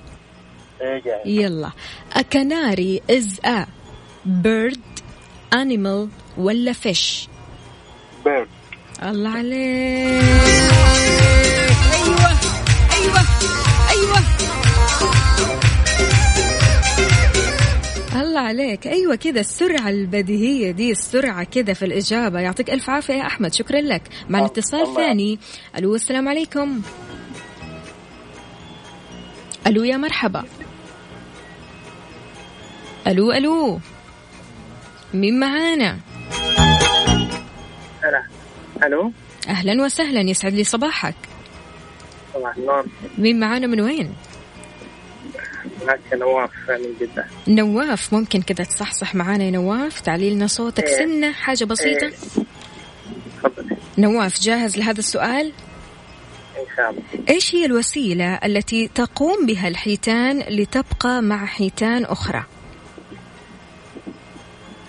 إيه 0.82 1.02
جاي. 1.02 1.22
يلا. 1.26 1.72
A 2.16 2.20
canary 2.20 3.02
is 3.12 3.40
a 3.46 3.66
bird 4.26 4.80
animal 5.56 6.10
ولا 6.38 6.74
fish 6.74 7.28
بيرد. 8.26 8.48
الله 9.04 9.30
عليك. 9.30 10.24
أيوه 11.94 12.30
أيوه 12.94 13.24
أيوه. 13.92 14.20
الله 18.22 18.40
عليك. 18.40 18.88
أيوه 18.88 19.16
كذا 19.16 19.40
السرعة 19.40 19.90
البديهية 19.90 20.72
دي 20.72 20.92
السرعة 20.92 21.44
كذا 21.44 21.74
في 21.74 21.86
الإجابة. 21.86 22.40
يعطيك 22.40 22.70
ألف 22.70 22.90
عافية 22.90 23.14
يا 23.14 23.28
أحمد 23.28 23.54
شكرا 23.54 23.82
لك. 23.82 24.02
مع 24.30 24.40
الاتصال 24.40 24.82
الله 24.82 24.96
ثاني 24.96 25.40
ألو 25.78 25.96
السلام 25.96 26.30
عليكم. 26.30 26.82
ألو 29.68 29.84
يا 29.84 29.98
مرحبا. 29.98 30.44
ألو 33.08 33.32
ألو. 33.32 33.80
مين 35.14 35.40
معانا؟ 35.40 36.00
هلا 38.04 38.24
ألو؟ 38.84 39.12
أهلا 39.50 39.84
وسهلا 39.84 40.30
يسعد 40.30 40.54
لي 40.54 40.64
صباحك. 40.64 41.16
صباح 42.34 42.58
النور. 42.58 42.86
مين 43.18 43.40
معانا 43.40 43.68
من 43.68 43.82
وين؟ 43.82 44.16
معك 45.88 46.00
نواف 46.14 46.50
من 46.70 46.94
جدة. 47.02 47.26
نواف 47.48 48.14
ممكن 48.14 48.42
كذا 48.42 48.66
تصحصح 48.66 49.16
معانا 49.16 49.44
يا 49.44 49.52
نواف؟ 49.52 50.00
تعلي 50.00 50.30
لنا 50.30 50.48
صوتك. 50.48 50.84
إيه. 50.84 50.98
سنة 50.98 51.32
حاجة 51.32 51.66
بسيطة. 51.66 52.06
إيه. 52.06 52.14
نواف 53.98 54.40
جاهز 54.40 54.78
لهذا 54.78 55.00
السؤال؟ 55.00 55.54
شاء 56.78 56.90
الله 56.90 57.02
إيش 57.30 57.56
هي 57.56 57.66
الوسيلة 57.66 58.34
التي 58.36 58.88
تقوم 58.96 59.46
بها 59.46 59.68
الحيتان 59.68 60.40
لتبقى 60.40 61.22
مع 61.22 61.46
حيتان 61.46 62.06
أخرى؟ 62.06 62.44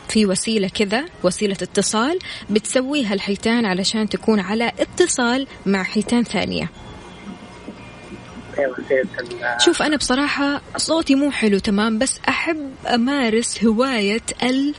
في 0.09 0.27
وسيلة 0.27 0.69
كذا 0.69 1.05
وسيلة 1.23 1.57
اتصال 1.63 2.19
بتسويها 2.51 3.15
الحيتان 3.15 3.67
علشان 3.67 4.09
تكون 4.09 4.41
على 4.41 4.73
اتصال 4.81 5.47
مع 5.67 5.83
حيتان 5.83 6.23
ثانية. 6.25 6.69
ال- 8.59 9.07
شوف 9.61 9.83
أنا 9.83 9.97
بصراحة 9.97 10.61
صوتي 10.77 11.15
مو 11.15 11.31
حلو 11.31 11.59
تمام 11.59 11.99
بس 11.99 12.21
أحب 12.29 12.71
أمارس 12.87 13.65
هواية 13.65 14.21
ال 14.43 14.75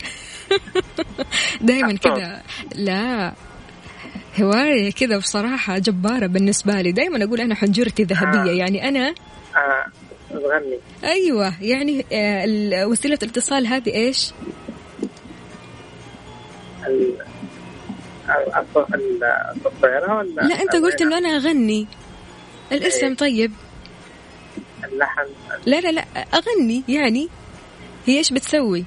دائما 1.61 1.93
كذا. 1.97 2.41
لا. 2.75 3.33
هواية 4.41 4.91
كذا 4.91 5.17
بصراحة 5.17 5.77
جبارة 5.77 6.25
بالنسبة 6.27 6.73
لي. 6.81 6.91
دائما 6.91 7.23
أقول 7.23 7.41
أنا 7.41 7.55
حنجرتي 7.55 8.03
ذهبية. 8.03 8.51
يعني 8.51 8.89
أنا 8.89 9.13
آه، 9.55 9.85
أيوة. 11.03 11.53
يعني 11.61 12.05
آه، 12.11 12.85
وسيلة 12.87 13.17
الاتصال 13.23 13.67
هذه 13.67 13.89
إيش؟ 13.93 14.31
ال- 16.87 17.25
ولا 20.17 20.41
لا 20.41 20.61
أنت 20.61 20.75
قلت 20.75 21.01
إنه 21.01 21.17
أنا 21.17 21.29
أغني. 21.29 21.87
الاسم 22.71 23.15
طيب. 23.15 23.51
اللحن. 24.91 25.25
لا 25.65 25.81
لا 25.81 25.91
لا 25.91 26.05
أغني. 26.33 26.83
يعني 26.87 27.29
هي 28.05 28.17
إيش 28.17 28.33
بتسوي؟ 28.33 28.85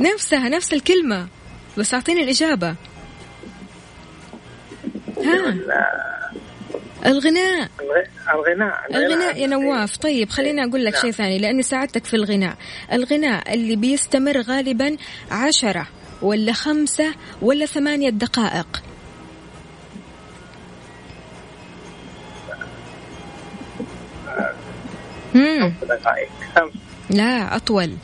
نفسها 0.00 0.48
نفس 0.48 0.72
الكلمة. 0.72 1.28
بس 1.78 1.94
أعطيني 1.94 2.22
الإجابة. 2.22 2.74
ها؟ 5.18 5.54
الغناء. 7.06 7.68
الغ- 7.80 8.34
الغناء. 8.34 8.80
الغناء 8.96 9.38
يا 9.40 9.46
نواف. 9.46 9.96
طيب 9.96 10.30
خليني 10.30 10.64
أقول 10.64 10.84
لك. 10.84 10.96
شيء 10.96 11.10
ثاني 11.10 11.38
لأني 11.38 11.62
ساعدتك 11.62 12.04
في 12.04 12.14
الغناء. 12.16 12.56
الغناء 12.92 13.54
اللي 13.54 13.76
بيستمر 13.76 14.40
غالبا 14.40 14.96
عشرة 15.30 15.86
ولا 16.22 16.52
خمسة 16.52 17.14
ولا 17.42 17.66
ثمانية 17.66 18.10
دقائق. 18.10 18.82
مم. 25.34 25.72
دقائق. 25.82 26.28
خمس 26.56 26.72
لا 27.10 27.56
أطول. 27.56 27.96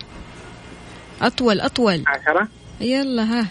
أطول 1.22 1.60
أطول. 1.60 2.02
عشرة؟ 2.06 2.48
يلا 2.80 3.22
ها. 3.22 3.46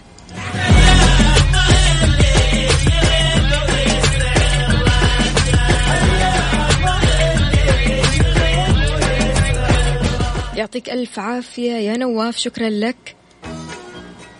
يعطيك 10.58 10.90
ألف 10.90 11.20
عافية 11.20 11.72
يا 11.72 11.98
نواف 11.98 12.38
شكرا 12.38 12.70
لك. 12.70 13.16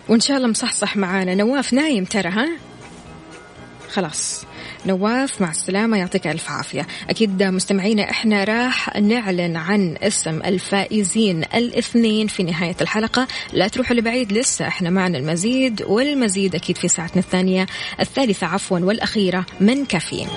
وإن 0.08 0.20
شاء 0.20 0.36
الله 0.36 0.48
مصحصح 0.48 0.96
معانا. 0.96 1.34
نواف 1.34 1.72
نايم 1.72 2.04
ترى 2.04 2.28
ها؟ 2.28 2.48
خلاص. 3.90 4.47
نواف 4.86 5.40
مع 5.40 5.50
السلامة 5.50 5.96
يعطيك 5.96 6.26
ألف 6.26 6.50
عافية. 6.50 6.86
أكيد 7.10 7.42
مستمعينا 7.42 8.10
إحنا 8.10 8.44
راح 8.44 8.96
نعلن 8.96 9.56
عن 9.56 9.96
اسم 10.02 10.42
الفائزين 10.42 11.44
الاثنين 11.54 12.26
في 12.26 12.42
نهاية 12.42 12.76
الحلقة. 12.80 13.26
لا 13.52 13.68
تروحوا 13.68 13.96
لبعيد 13.96 14.32
لسه 14.32 14.68
إحنا 14.68 14.90
معنا 14.90 15.18
المزيد 15.18 15.82
والمزيد 15.82 16.54
أكيد 16.54 16.76
في 16.76 16.88
ساعتنا 16.88 17.22
الثانية 17.22 17.66
الثالثة 18.00 18.46
عفوا 18.46 18.78
والأخيرة 18.78 19.46
من 19.60 19.84
كافيين. 19.84 20.28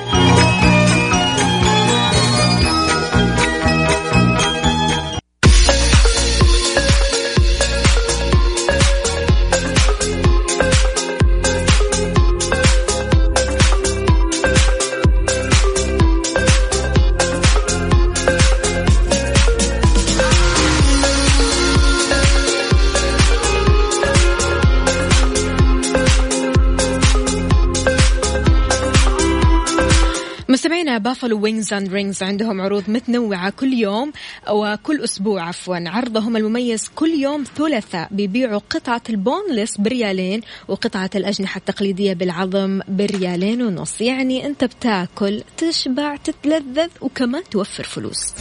Buffalo 31.12 31.40
Wings 31.40 31.74
and 31.74 31.94
Rings 31.94 32.24
عندهم 32.24 32.62
عروض 32.62 32.90
متنوعة 32.90 33.50
كل 33.50 33.74
يوم 33.74 34.12
وكل 34.50 35.04
أسبوع 35.04 35.42
عفوا. 35.48 35.90
عرضهم 35.90 36.38
المميز 36.38 36.90
كل 36.96 37.10
يوم 37.10 37.44
ثلاثاء 37.58 38.08
بيبيعوا 38.12 38.62
قطعة 38.70 39.02
ال 39.10 39.17
boneless 39.17 39.78
بريالين 39.78 40.42
وقطعة 40.68 41.10
الأجنحة 41.16 41.58
التقليدية 41.58 42.14
بالعظم 42.14 42.82
بريالين 42.88 43.62
ونص. 43.62 44.02
يعني 44.02 44.46
أنت 44.46 44.64
بتاكل 44.64 45.44
تشبع 45.58 46.16
تتلذذ 46.16 46.90
وكمان 47.02 47.44
توفر 47.52 47.84
فلوس. 47.84 48.34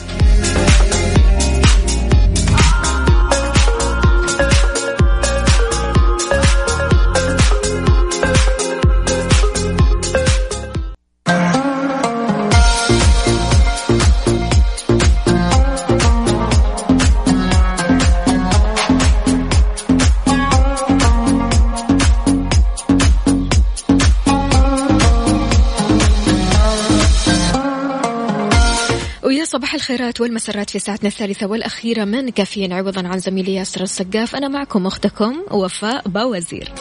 صباح 29.52 29.74
الخيرات 29.74 30.20
والمسرات 30.20 30.70
في 30.70 30.78
ساعتنا 30.78 31.08
الثالثة 31.08 31.46
والأخيرة 31.46 32.04
من 32.04 32.28
كافيين 32.28 32.72
عوضا 32.72 33.08
عن 33.08 33.18
زميلي 33.18 33.54
ياسر 33.54 33.82
السقاف. 33.82 34.36
أنا 34.36 34.48
معكم 34.48 34.86
أختكم 34.86 35.36
وفاء 35.50 36.08
باوزير. 36.08 36.72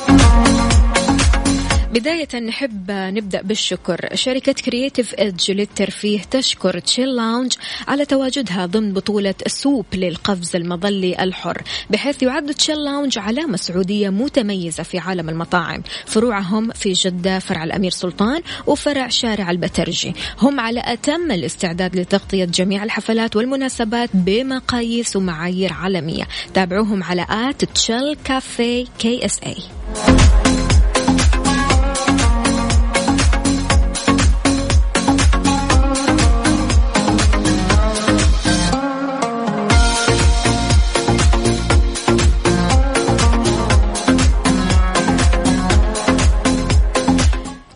بداية 1.94 2.40
نحب 2.40 2.92
نبدأ 2.92 3.42
بالشكر. 3.42 4.10
شركة 4.14 4.54
Creative 4.54 5.16
Edge 5.16 5.52
للترفيه 5.52 6.22
تشكر 6.32 6.80
Chill 6.80 7.16
Lounge 7.16 7.54
على 7.88 8.06
تواجدها 8.06 8.66
ضمن 8.66 8.94
بطولة 8.94 9.36
سوب 9.48 9.86
للقفز 9.94 10.56
المظلي 10.56 11.24
الحر 11.24 11.64
بحيث 11.90 12.24
يعد 12.24 12.54
Chill 12.54 12.84
Lounge 12.84 13.18
علامة 13.18 13.58
سعودية 13.58 14.10
متميزة 14.10 14.84
في 14.84 15.00
عالم 15.00 15.30
المطاعم. 15.30 15.84
فروعهم 16.06 16.72
في 16.72 16.94
جدة 16.94 17.40
فرع 17.40 17.64
الأمير 17.64 17.92
سلطان 17.92 18.42
وفرع 18.68 19.08
شارع 19.08 19.52
البترجي. 19.52 20.14
هم 20.42 20.60
على 20.60 20.82
أتم 20.86 21.32
الاستعداد 21.32 21.96
لتغطية 21.96 22.46
جميع 22.46 22.84
الحفلات 22.84 23.36
والمناسبات 23.36 24.10
بمقاييس 24.14 25.16
ومعايير 25.16 25.74
عالمية. 25.74 26.28
تابعوهم 26.54 27.04
على 27.04 27.26
at 27.30 27.66
Chill 27.66 28.16
Cafe 28.24 28.86
KSA 29.00 29.56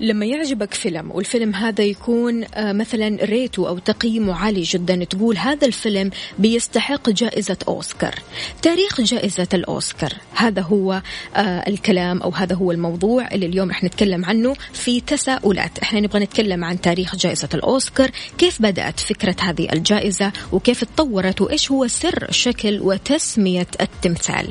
لما 0.03 0.25
يعجبك 0.25 0.73
فيلم 0.73 1.11
والفيلم 1.11 1.55
هذا 1.55 1.83
يكون 1.83 2.43
آه، 2.53 2.71
مثلا 2.73 3.25
ريته 3.25 3.69
أو 3.69 3.77
تقييمه 3.77 4.35
عالي 4.35 4.61
جدا 4.61 5.03
تقول 5.03 5.37
هذا 5.37 5.67
الفيلم 5.67 6.09
بيستحق 6.39 7.09
جائزة 7.09 7.57
أوسكار. 7.67 8.15
تاريخ 8.61 9.01
جائزة 9.01 9.47
الأوسكار. 9.53 10.13
هذا 10.35 10.61
هو 10.61 11.01
آه، 11.35 11.63
الكلام 11.67 12.21
أو 12.21 12.29
هذا 12.29 12.55
هو 12.55 12.71
الموضوع 12.71 13.27
اللي 13.31 13.45
اليوم 13.45 13.69
إحنا 13.69 13.89
نتكلم 13.89 14.25
عنه 14.25 14.55
في 14.73 15.01
تساؤلات. 15.01 15.79
إحنا 15.79 15.99
نبغى 15.99 16.19
نتكلم 16.19 16.63
عن 16.63 16.81
تاريخ 16.81 17.15
جائزة 17.15 17.49
الأوسكار 17.53 18.11
كيف 18.37 18.61
بدأت 18.61 18.99
فكرة 18.99 19.35
هذه 19.39 19.67
الجائزة 19.73 20.31
وكيف 20.51 20.83
تطورت 20.83 21.41
وإيش 21.41 21.71
هو 21.71 21.87
سر 21.87 22.27
شكل 22.31 22.79
وتسمية 22.81 23.67
التمثال. 23.81 24.47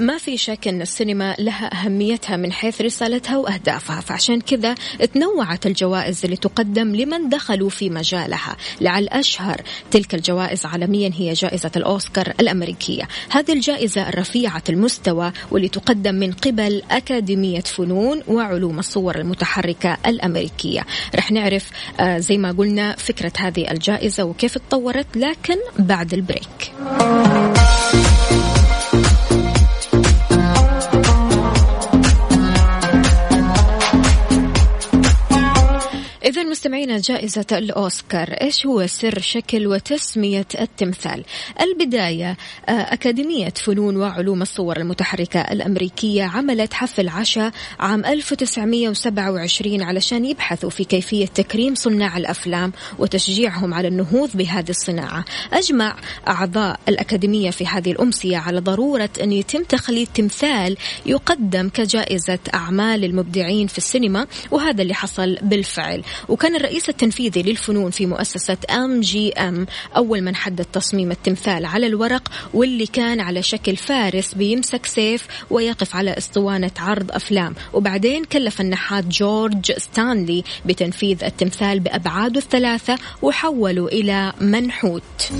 ما 0.00 0.18
في 0.18 0.36
شك 0.36 0.68
أن 0.68 0.82
السينما 0.82 1.34
لها 1.38 1.70
أهميتها 1.74 2.36
من 2.36 2.52
حيث 2.52 2.80
رسالتها 2.80 3.36
وأهدافها 3.36 4.00
فعشان 4.00 4.40
كذا 4.40 4.74
تنوعت 5.14 5.66
الجوائز 5.66 6.24
اللي 6.24 6.36
تقدم 6.36 6.96
لمن 6.96 7.28
دخلوا 7.28 7.70
في 7.70 7.90
مجالها. 7.90 8.56
لعل 8.80 9.08
أشهر 9.08 9.62
تلك 9.90 10.14
الجوائز 10.14 10.66
عالميا 10.66 11.10
هي 11.14 11.32
جائزة 11.32 11.70
الأوسكار 11.76 12.34
الأمريكية. 12.40 13.08
هذه 13.30 13.52
الجائزة 13.52 14.08
الرفيعة 14.08 14.62
المستوى 14.68 15.32
واللي 15.50 15.68
تقدم 15.68 16.14
من 16.14 16.32
قبل 16.32 16.82
أكاديمية 16.90 17.60
فنون 17.60 18.22
وعلوم 18.28 18.78
الصور 18.78 19.18
المتحركة 19.18 19.98
الأمريكية. 20.06 20.86
رح 21.14 21.30
نعرف 21.30 21.70
آه، 22.00 22.18
زي 22.18 22.36
ما 22.38 22.52
قلنا 22.52 22.96
فكرة 22.96 23.32
هذه 23.38 23.70
الجائزة 23.70 24.24
وكيف 24.24 24.58
تطورت 24.58 25.16
لكن 25.16 25.56
بعد 25.78 26.14
البريك. 26.14 26.72
مستمعينا 36.78 37.02
جائزة 37.02 37.46
الأوسكار. 37.52 38.28
إيش 38.28 38.66
هو 38.66 38.86
سر 38.86 39.20
شكل 39.20 39.66
وتسمية 39.66 40.46
التمثال؟ 40.60 41.24
البداية 41.60 42.36
آه، 42.68 42.72
أكاديمية 42.72 43.48
فنون 43.48 43.96
وعلوم 43.96 44.42
الصور 44.42 44.76
المتحركة 44.76 45.40
الأمريكية 45.40 46.24
عملت 46.24 46.74
حفل 46.74 47.08
عشاء 47.08 47.52
عام 47.80 48.04
1927 48.04 49.82
علشان 49.82 50.24
يبحثوا 50.24 50.70
في 50.70 50.84
كيفية 50.84 51.26
تكريم 51.26 51.74
صناع 51.74 52.16
الأفلام 52.16 52.72
وتشجيعهم 52.98 53.74
على 53.74 53.88
النهوض 53.88 54.30
بهذه 54.34 54.70
الصناعة. 54.70 55.24
أجمع 55.52 55.96
أعضاء 56.28 56.80
الأكاديمية 56.88 57.50
في 57.50 57.66
هذه 57.66 57.92
الأمسية 57.92 58.36
على 58.36 58.60
ضرورة 58.60 59.10
أن 59.22 59.32
يتم 59.32 59.64
تخليد 59.64 60.08
تمثال 60.14 60.76
يقدم 61.06 61.68
كجائزة 61.68 62.38
أعمال 62.54 63.04
المبدعين 63.04 63.66
في 63.66 63.78
السينما 63.78 64.26
وهذا 64.50 64.82
اللي 64.82 64.94
حصل 64.94 65.38
بالفعل. 65.42 66.02
وكان 66.28 66.67
الرئيس 66.68 66.88
التنفيذي 66.88 67.42
للفنون 67.42 67.90
في 67.90 68.06
مؤسسة 68.06 68.56
MGM 68.70 69.66
أول 69.96 70.22
من 70.22 70.36
حدد 70.36 70.64
تصميم 70.64 71.10
التمثال 71.10 71.64
على 71.64 71.86
الورق 71.86 72.28
واللي 72.54 72.86
كان 72.86 73.20
على 73.20 73.42
شكل 73.42 73.76
فارس 73.76 74.34
بيمسك 74.34 74.86
سيف 74.86 75.26
ويقف 75.50 75.96
على 75.96 76.18
أسطوانة 76.18 76.70
عرض 76.78 77.12
أفلام. 77.12 77.54
وبعدين 77.72 78.24
كلف 78.24 78.60
النحات 78.60 79.04
جورج 79.04 79.72
ستانلي 79.72 80.44
بتنفيذ 80.66 81.24
التمثال 81.24 81.80
بأبعاده 81.80 82.40
الثلاثة 82.40 82.98
وحوله 83.22 83.86
إلى 83.86 84.32
منحوت. 84.40 85.32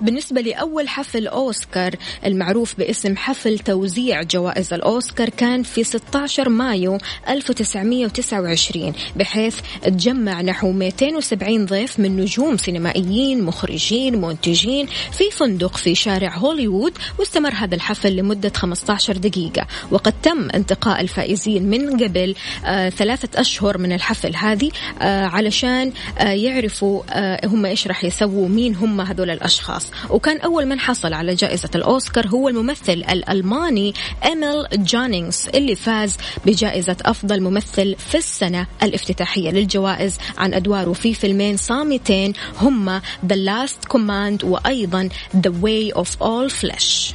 بالنسبة 0.00 0.40
لأول 0.40 0.88
حفل 0.88 1.26
أوسكار 1.26 1.94
المعروف 2.26 2.74
باسم 2.78 3.16
حفل 3.16 3.58
توزيع 3.58 4.22
جوائز 4.22 4.72
الأوسكار 4.72 5.28
كان 5.28 5.62
في 5.62 5.84
16 5.84 6.48
مايو 6.48 6.98
1929 7.28 8.92
بحيث 9.16 9.60
تجمع 9.82 10.40
نحو 10.40 10.72
270 10.72 11.66
ضيف 11.66 12.00
من 12.00 12.16
نجوم 12.16 12.56
سينمائيين 12.56 13.42
مخرجين 13.42 14.20
منتجين 14.20 14.86
في 14.86 15.30
فندق 15.30 15.76
في 15.76 15.94
شارع 15.94 16.36
هوليوود 16.36 16.92
واستمر 17.18 17.54
هذا 17.54 17.74
الحفل 17.74 18.16
لمدة 18.16 18.52
15 18.56 19.16
دقيقة. 19.16 19.66
وقد 19.90 20.14
تم 20.22 20.50
انتقاء 20.50 21.00
الفائزين 21.00 21.62
من 21.62 22.04
قبل 22.04 22.34
آه 22.64 22.88
ثلاثة 22.88 23.40
أشهر 23.40 23.78
من 23.78 23.92
الحفل 23.92 24.36
هذه 24.36 24.70
آه 25.02 25.26
علشان 25.26 25.92
آه 26.18 26.24
يعرفوا 26.24 27.02
آه 27.10 27.46
هم 27.46 27.66
إيش 27.66 27.86
راح 27.86 28.04
يسووا 28.04 28.48
مين 28.48 28.74
هم 28.74 29.00
هذول 29.00 29.30
الأشخاص. 29.30 29.90
وكان 30.10 30.40
أول 30.40 30.66
من 30.66 30.80
حصل 30.80 31.12
على 31.12 31.34
جائزة 31.34 31.70
الأوسكار 31.74 32.26
هو 32.26 32.48
الممثل 32.48 32.92
الألماني 33.10 33.94
إيميل 34.24 34.64
جونينغز 34.72 35.48
اللي 35.54 35.74
فاز 35.76 36.16
بجائزة 36.46 36.96
أفضل 37.04 37.42
ممثل 37.42 37.96
في 37.98 38.18
السنة 38.18 38.66
الافتتاحية 38.82 39.50
للجوائز 39.50 40.18
عن 40.38 40.54
أدواره 40.54 40.92
في 40.92 41.14
فيلمين 41.14 41.56
صامتين 41.56 42.32
هما 42.60 43.02
The 43.28 43.36
Last 43.36 43.96
Command 43.96 44.44
وأيضا 44.44 45.08
The 45.36 45.50
Way 45.62 46.00
of 46.00 46.08
All 46.20 46.50
Flesh. 46.50 47.14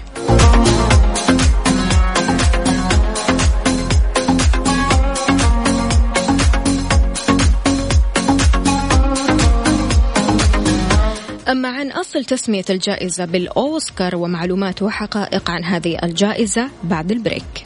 أما 11.49 11.69
عن 11.69 11.91
أصل 11.91 12.25
تسمية 12.25 12.65
الجائزة 12.69 13.25
بالأوسكار 13.25 14.15
ومعلومات 14.15 14.81
وحقائق 14.81 15.49
عن 15.49 15.63
هذه 15.63 15.97
الجائزة 16.03 16.69
بعد 16.83 17.11
البريك. 17.11 17.63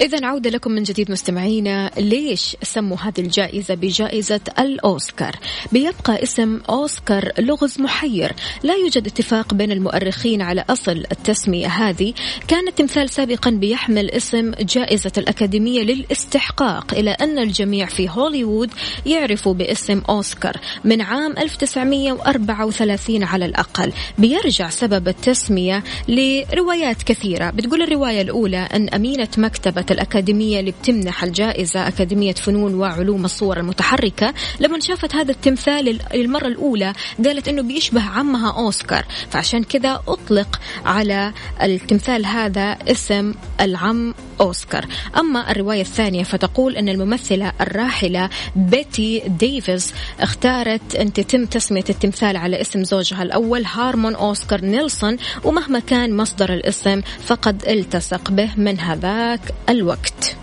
إذا 0.00 0.26
عودة 0.26 0.50
لكم 0.50 0.72
من 0.72 0.82
جديد 0.82 1.10
مستمعينا 1.10 1.90
ليش 1.98 2.56
سموا 2.62 2.96
هذه 2.96 3.20
الجائزة 3.20 3.74
بجائزة 3.74 4.40
الأوسكار؟ 4.58 5.36
بيبقى 5.72 6.22
اسم 6.22 6.60
أوسكار 6.70 7.32
لغز 7.38 7.80
محير. 7.80 8.32
لا 8.62 8.74
يوجد 8.74 9.06
اتفاق 9.06 9.54
بين 9.54 9.72
المؤرخين 9.72 10.42
على 10.42 10.64
أصل 10.70 11.04
التسمية 11.12 11.66
هذه. 11.66 12.14
كان 12.48 12.68
التمثال 12.68 13.10
سابقا 13.10 13.50
بيحمل 13.50 14.10
اسم 14.10 14.50
جائزة 14.50 15.12
الأكاديمية 15.18 15.82
للاستحقاق 15.82 16.94
إلى 16.94 17.10
أن 17.10 17.38
الجميع 17.38 17.86
في 17.86 18.08
هوليوود 18.08 18.70
يعرفوا 19.06 19.54
باسم 19.54 20.02
أوسكار 20.08 20.56
من 20.84 21.00
عام 21.00 21.34
1934 21.38 23.24
على 23.24 23.46
الأقل. 23.46 23.92
بيرجع 24.18 24.68
سبب 24.68 25.08
التسمية 25.08 25.84
لروايات 26.08 27.02
كثيرة. 27.02 27.50
بتقول 27.50 27.82
الرواية 27.82 28.22
الأولى 28.22 28.68
أن 28.74 28.88
أمينة 28.88 29.28
مكتبة 29.38 29.89
الأكاديمية 29.90 30.60
اللي 30.60 30.70
بتمنح 30.70 31.22
الجائزة 31.22 31.88
أكاديمية 31.88 32.32
فنون 32.32 32.74
وعلوم 32.74 33.24
الصور 33.24 33.56
المتحركة. 33.56 34.34
لما 34.60 34.80
شافت 34.80 35.14
هذا 35.14 35.30
التمثال 35.30 35.98
للمرة 36.14 36.46
الأولى 36.46 36.92
قالت 37.24 37.48
أنه 37.48 37.62
بيشبه 37.62 38.02
عمها 38.02 38.52
أوسكار. 38.52 39.04
فعشان 39.30 39.62
كذا 39.62 40.02
أطلق 40.08 40.60
على 40.84 41.32
التمثال 41.62 42.26
هذا 42.26 42.78
اسم 42.88 43.34
العم 43.60 44.14
أوسكار. 44.40 44.86
أما 45.18 45.50
الرواية 45.50 45.80
الثانية 45.80 46.22
فتقول 46.22 46.76
أن 46.76 46.88
الممثلة 46.88 47.52
الراحلة 47.60 48.30
بيتي 48.56 49.22
ديفيز 49.26 49.92
اختارت 50.20 50.94
أن 50.94 51.12
تتم 51.12 51.44
تسمية 51.44 51.84
التمثال 51.90 52.36
على 52.36 52.60
اسم 52.60 52.84
زوجها 52.84 53.22
الأول 53.22 53.64
هارمون 53.64 54.14
أوسكار 54.14 54.64
نيلسون. 54.64 55.16
ومهما 55.44 55.78
كان 55.78 56.16
مصدر 56.16 56.54
الاسم 56.54 57.00
فقد 57.20 57.68
التصق 57.68 58.30
به 58.30 58.50
من 58.56 58.80
هذاك 58.80 59.40
الوقت. 59.80 60.36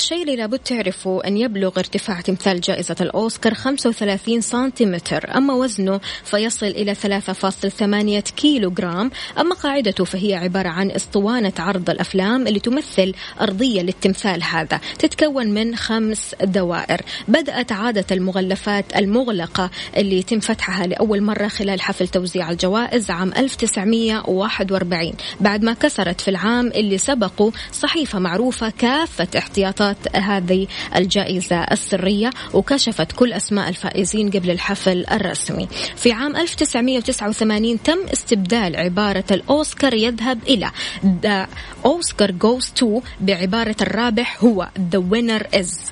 الشيء 0.00 0.22
اللي 0.22 0.36
لابد 0.36 0.58
تعرفه 0.58 1.20
أن 1.26 1.36
يبلغ 1.36 1.78
ارتفاع 1.78 2.20
تمثال 2.20 2.60
جائزة 2.60 2.96
الأوسكار 3.00 3.54
35 3.54 4.40
سنتيمتر. 4.40 5.36
أما 5.36 5.54
وزنه 5.54 6.00
فيصل 6.24 6.66
إلى 6.66 6.94
3.8 6.94 8.30
كيلو 8.36 8.70
جرام 8.70 9.10
أما 9.38 9.54
قاعدته 9.54 10.04
فهي 10.04 10.34
عبارة 10.34 10.68
عن 10.68 10.90
أسطوانة 10.90 11.52
عرض 11.58 11.90
الأفلام 11.90 12.46
اللي 12.46 12.60
تمثل 12.60 13.14
أرضية 13.40 13.82
للتمثال 13.82 14.42
هذا. 14.42 14.80
تتكون 14.98 15.46
من 15.46 15.76
خمس 15.76 16.34
دوائر. 16.42 17.00
بدأت 17.28 17.72
عادة 17.72 18.06
المغلفات 18.10 18.96
المغلقة 18.96 19.70
اللي 19.96 20.18
يتم 20.18 20.40
فتحها 20.40 20.86
لأول 20.86 21.22
مرة 21.22 21.48
خلال 21.48 21.80
حفل 21.80 22.08
توزيع 22.08 22.50
الجوائز 22.50 23.10
عام 23.10 23.32
1941 23.36 25.12
بعد 25.40 25.62
ما 25.62 25.72
كسرت 25.72 26.20
في 26.20 26.28
العام 26.28 26.66
اللي 26.66 26.98
سبقه 26.98 27.52
صحيفة 27.72 28.18
معروفة 28.18 28.70
كافة 28.70 29.28
احتياطات 29.38 29.89
هذه 30.14 30.66
الجائزة 30.96 31.56
السرية 31.56 32.30
وكشفت 32.54 33.12
كل 33.12 33.32
أسماء 33.32 33.68
الفائزين 33.68 34.30
قبل 34.30 34.50
الحفل 34.50 35.06
الرسمي. 35.12 35.68
في 35.96 36.12
عام 36.12 36.36
1989 36.36 37.82
تم 37.82 37.98
استبدال 38.12 38.76
عبارة 38.76 39.24
الأوسكار 39.30 39.94
يذهب 39.94 40.38
إلى 40.48 40.70
The 41.22 41.46
Oscar 41.88 42.30
goes 42.30 42.80
to 42.80 43.02
بعبارة 43.20 43.76
الرابح 43.80 44.44
هو 44.44 44.68
The 44.92 45.00
winner 45.00 45.58
is. 45.60 45.90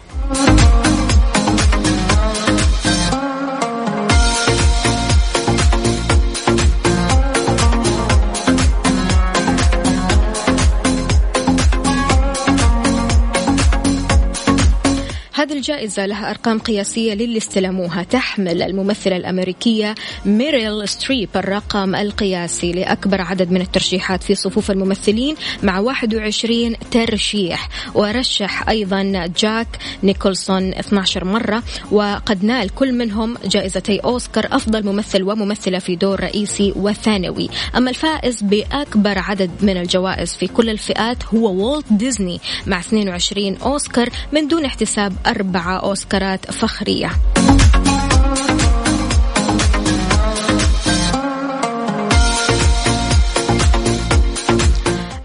هذه 15.49 15.57
الجائزة 15.57 16.07
لها 16.07 16.31
أرقام 16.31 16.59
قياسية 16.59 17.15
للي 17.15 17.39
استلموها 17.39 18.03
تحمل 18.03 18.63
الممثلة 18.63 19.17
الأمريكية 19.17 19.95
ميريل 20.25 20.89
ستريب 20.89 21.29
الرقم 21.37 21.95
القياسي 21.95 22.73
لأكبر 22.73 23.21
عدد 23.21 23.51
من 23.51 23.61
الترشيحات 23.61 24.23
في 24.23 24.35
صفوف 24.35 24.71
الممثلين 24.71 25.37
مع 25.63 25.79
21 25.79 26.77
ترشيح. 26.91 27.69
ورشح 27.95 28.69
أيضا 28.69 29.27
جاك 29.39 29.67
نيكولسون 30.03 30.75
12 30.75 31.25
مرة 31.25 31.63
وقد 31.91 32.45
نال 32.45 32.75
كل 32.75 32.93
منهم 32.93 33.37
جائزتي 33.45 33.99
أوسكار 33.99 34.49
أفضل 34.53 34.87
ممثل 34.87 35.23
وممثلة 35.23 35.79
في 35.79 35.97
دور 35.97 36.21
رئيسي 36.21 36.73
وثانوي. 36.77 37.49
أما 37.77 37.91
الفائز 37.91 38.43
بأكبر 38.43 39.19
عدد 39.19 39.51
من 39.63 39.77
الجوائز 39.77 40.35
في 40.35 40.47
كل 40.47 40.71
الفئات 40.71 41.25
هو 41.25 41.53
والت 41.53 41.93
ديزني 41.93 42.41
مع 42.67 42.81
22 42.81 43.57
أوسكار 43.57 44.09
من 44.33 44.49
دون 44.49 44.65
احتساب 44.65 45.13
أربعة 45.39 45.77
أوسكارات 45.77 46.51
فخرية. 46.51 47.11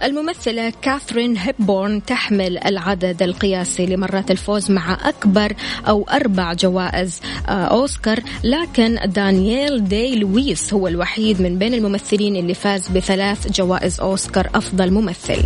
الممثلة 0.04 0.74
كاثرين 0.82 1.38
هيبورن 1.38 2.06
تحمل 2.06 2.58
العدد 2.58 3.24
القياسي 3.24 3.86
لمرات 3.86 4.32
الفوز 4.32 4.72
مع 4.72 4.98
أكبر 5.10 5.54
أو 5.88 6.04
أربع 6.04 6.54
جوائز 6.54 7.22
آه، 7.48 7.52
أوسكار 7.52 8.20
لكن 8.44 9.00
دانييل 9.06 9.88
دي 9.88 10.16
لويس 10.16 10.74
هو 10.74 10.88
الوحيد 10.88 11.42
من 11.42 11.58
بين 11.58 11.74
الممثلين 11.74 12.36
اللي 12.36 12.54
فاز 12.54 12.88
بثلاث 12.88 13.52
جوائز 13.52 14.00
أوسكار 14.00 14.50
أفضل 14.56 14.92
ممثل. 14.92 15.44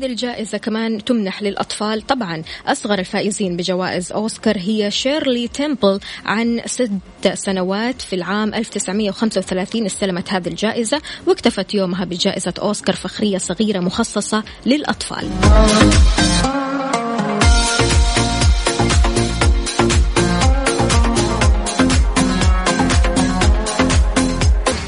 هذه 0.00 0.06
الجائزة 0.06 0.58
كمان 0.58 1.04
تمنح 1.04 1.42
للأطفال؟ 1.42 2.06
طبعا 2.06 2.42
أصغر 2.66 2.98
الفائزين 2.98 3.56
بجوائز 3.56 4.12
أوسكار 4.12 4.58
هي 4.58 4.90
شيرلي 4.90 5.48
تيمبل 5.48 6.00
عن 6.24 6.62
ست 6.66 6.90
سنوات 7.34 8.02
في 8.02 8.16
العام 8.16 8.54
1935 8.54 9.86
استلمت 9.86 10.32
هذه 10.32 10.48
الجائزة 10.48 11.02
واكتفت 11.26 11.74
يومها 11.74 12.04
بجائزة 12.04 12.54
أوسكار 12.62 12.96
فخرية 12.96 13.38
صغيرة 13.38 13.80
مخصصة 13.80 14.44
للأطفال 14.66 15.28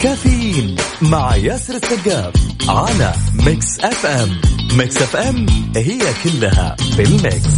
كافيين 0.02 0.76
مع 1.02 1.36
ياسر 1.36 1.74
السقاف 1.74 2.32
على 2.68 3.12
Mix 3.34 3.80
FM. 3.80 4.40
Mix 4.76 4.96
FM 5.02 5.46
هي 5.76 6.00
كلها 6.24 6.76
في 6.96 7.02
ال 7.02 7.12
mix. 7.12 7.48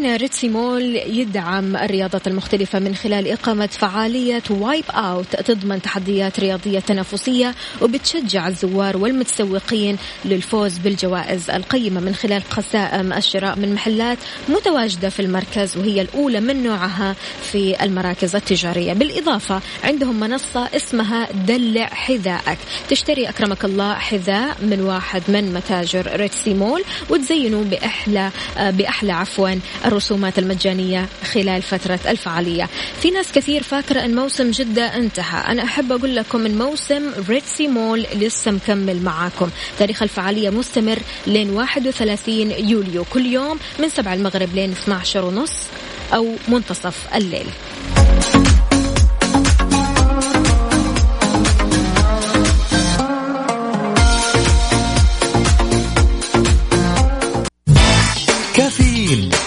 مستمعينا 0.00 0.16
Red 0.16 0.32
Sea 0.32 0.48
Mall 0.48 0.96
يدعم 0.96 1.76
الرياضات 1.76 2.26
المختلفة 2.26 2.78
من 2.78 2.94
خلال 2.94 3.28
إقامة 3.28 3.66
فعالية 3.66 4.42
Wipeout 4.50 5.36
تضمن 5.36 5.82
تحديات 5.82 6.40
رياضية 6.40 6.78
تنافسية 6.78 7.54
وبتشجع 7.82 8.48
الزوار 8.48 8.96
والمتسوقين 8.96 9.96
للفوز 10.24 10.78
بالجوائز 10.78 11.50
القيمة 11.50 12.00
من 12.00 12.14
خلال 12.14 12.42
قسائم 12.50 13.12
الشراء 13.12 13.58
من 13.58 13.74
محلات 13.74 14.18
متواجدة 14.48 15.08
في 15.08 15.20
المركز 15.20 15.76
وهي 15.76 16.00
الأولى 16.00 16.40
من 16.40 16.62
نوعها 16.62 17.16
في 17.52 17.84
المراكز 17.84 18.36
التجارية. 18.36 18.92
بالإضافة 18.92 19.60
عندهم 19.84 20.20
منصة 20.20 20.68
اسمها 20.76 21.28
دلع 21.32 21.86
حذائك 21.86 22.58
تشتري 22.88 23.28
أكرمك 23.28 23.64
الله 23.64 23.94
حذاء 23.94 24.56
من 24.62 24.80
واحد 24.80 25.22
من 25.28 25.54
متاجر 25.54 26.16
ريتسي 26.16 26.54
مول 26.54 26.82
وتزينوا 27.10 27.64
بأحلى 27.64 28.30
بأحلى 28.56 29.12
عفوا. 29.12 29.50
الرسومات 30.00 30.38
المجانية 30.38 31.08
خلال 31.32 31.62
فترة 31.62 32.00
الفعالية. 32.08 32.68
في 33.00 33.10
ناس 33.10 33.32
كثير 33.32 33.62
فاكرة 33.62 34.04
أن 34.04 34.14
موسم 34.14 34.50
جدة 34.50 34.96
انتهى. 34.96 35.52
أنا 35.52 35.64
أحب 35.64 35.92
أقول 35.92 36.16
لكم 36.16 36.46
أن 36.46 36.58
موسم 36.58 37.10
ريتسي 37.28 37.68
مول 37.68 38.06
لسه 38.14 38.50
مكمل 38.50 39.02
معاكم. 39.02 39.50
تاريخ 39.78 40.02
الفعالية 40.02 40.50
مستمر 40.50 40.98
لين 41.26 41.50
31 41.50 42.50
يوليو. 42.50 43.04
كل 43.04 43.26
يوم 43.26 43.58
من 43.78 43.88
7 43.88 44.14
المغرب 44.14 44.54
لين 44.54 44.70
12 44.70 45.24
ونص 45.24 45.52
أو 46.14 46.34
منتصف 46.48 46.96
الليل. 47.14 47.46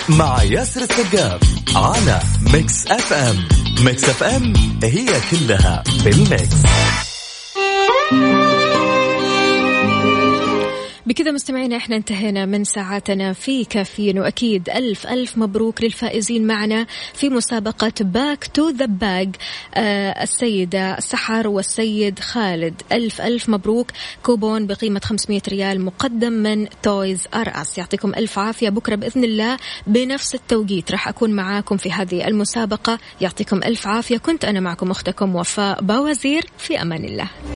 مع 0.09 0.43
ياسر 0.43 0.81
السقاف 0.81 1.41
على 1.75 2.19
Mix 2.53 2.87
FM 2.87 3.47
Mix 3.85 4.03
FM 4.03 4.53
هي 4.83 5.07
كلها 5.31 5.83
بال 6.03 6.24
mix 6.24 6.55
بكذا 11.05 11.31
مستمعينا 11.31 11.77
إحنا 11.77 11.95
انتهينا 11.95 12.45
من 12.45 12.63
ساعاتنا 12.63 13.33
في 13.33 13.65
كافيين 13.65 14.19
وأكيد 14.19 14.69
ألف 14.69 15.07
ألف 15.07 15.37
مبروك 15.37 15.83
للفائزين 15.83 16.47
معنا 16.47 16.87
في 17.13 17.29
مسابقة 17.29 17.93
Back 18.01 18.47
to 18.53 18.69
the 18.69 18.85
Bag 18.85 19.35
السيدة 20.21 20.99
سحر 20.99 21.47
والسيد 21.47 22.19
خالد 22.19 22.81
ألف 22.91 23.21
ألف 23.21 23.49
مبروك. 23.49 23.91
كوبون 24.23 24.67
بقيمة 24.67 25.01
500 25.03 25.41
ريال 25.47 25.81
مقدم 25.81 26.33
من 26.33 26.67
Toys 26.83 27.27
R 27.33 27.51
Us 27.61 27.77
يعطيكم 27.77 28.09
ألف 28.15 28.39
عافية. 28.39 28.69
بكرة 28.69 28.95
بإذن 28.95 29.23
الله 29.23 29.57
بنفس 29.87 30.35
التوقيت 30.35 30.91
راح 30.91 31.07
أكون 31.07 31.31
معاكم 31.31 31.77
في 31.77 31.91
هذه 31.91 32.27
المسابقة. 32.27 32.99
يعطيكم 33.21 33.57
ألف 33.57 33.87
عافية. 33.87 34.17
كنت 34.17 34.45
أنا 34.45 34.59
معكم 34.59 34.91
أختكم 34.91 35.35
وفاء 35.35 35.81
باوزير. 35.81 36.45
في 36.57 36.81
أمان 36.81 37.05
الله. 37.05 37.29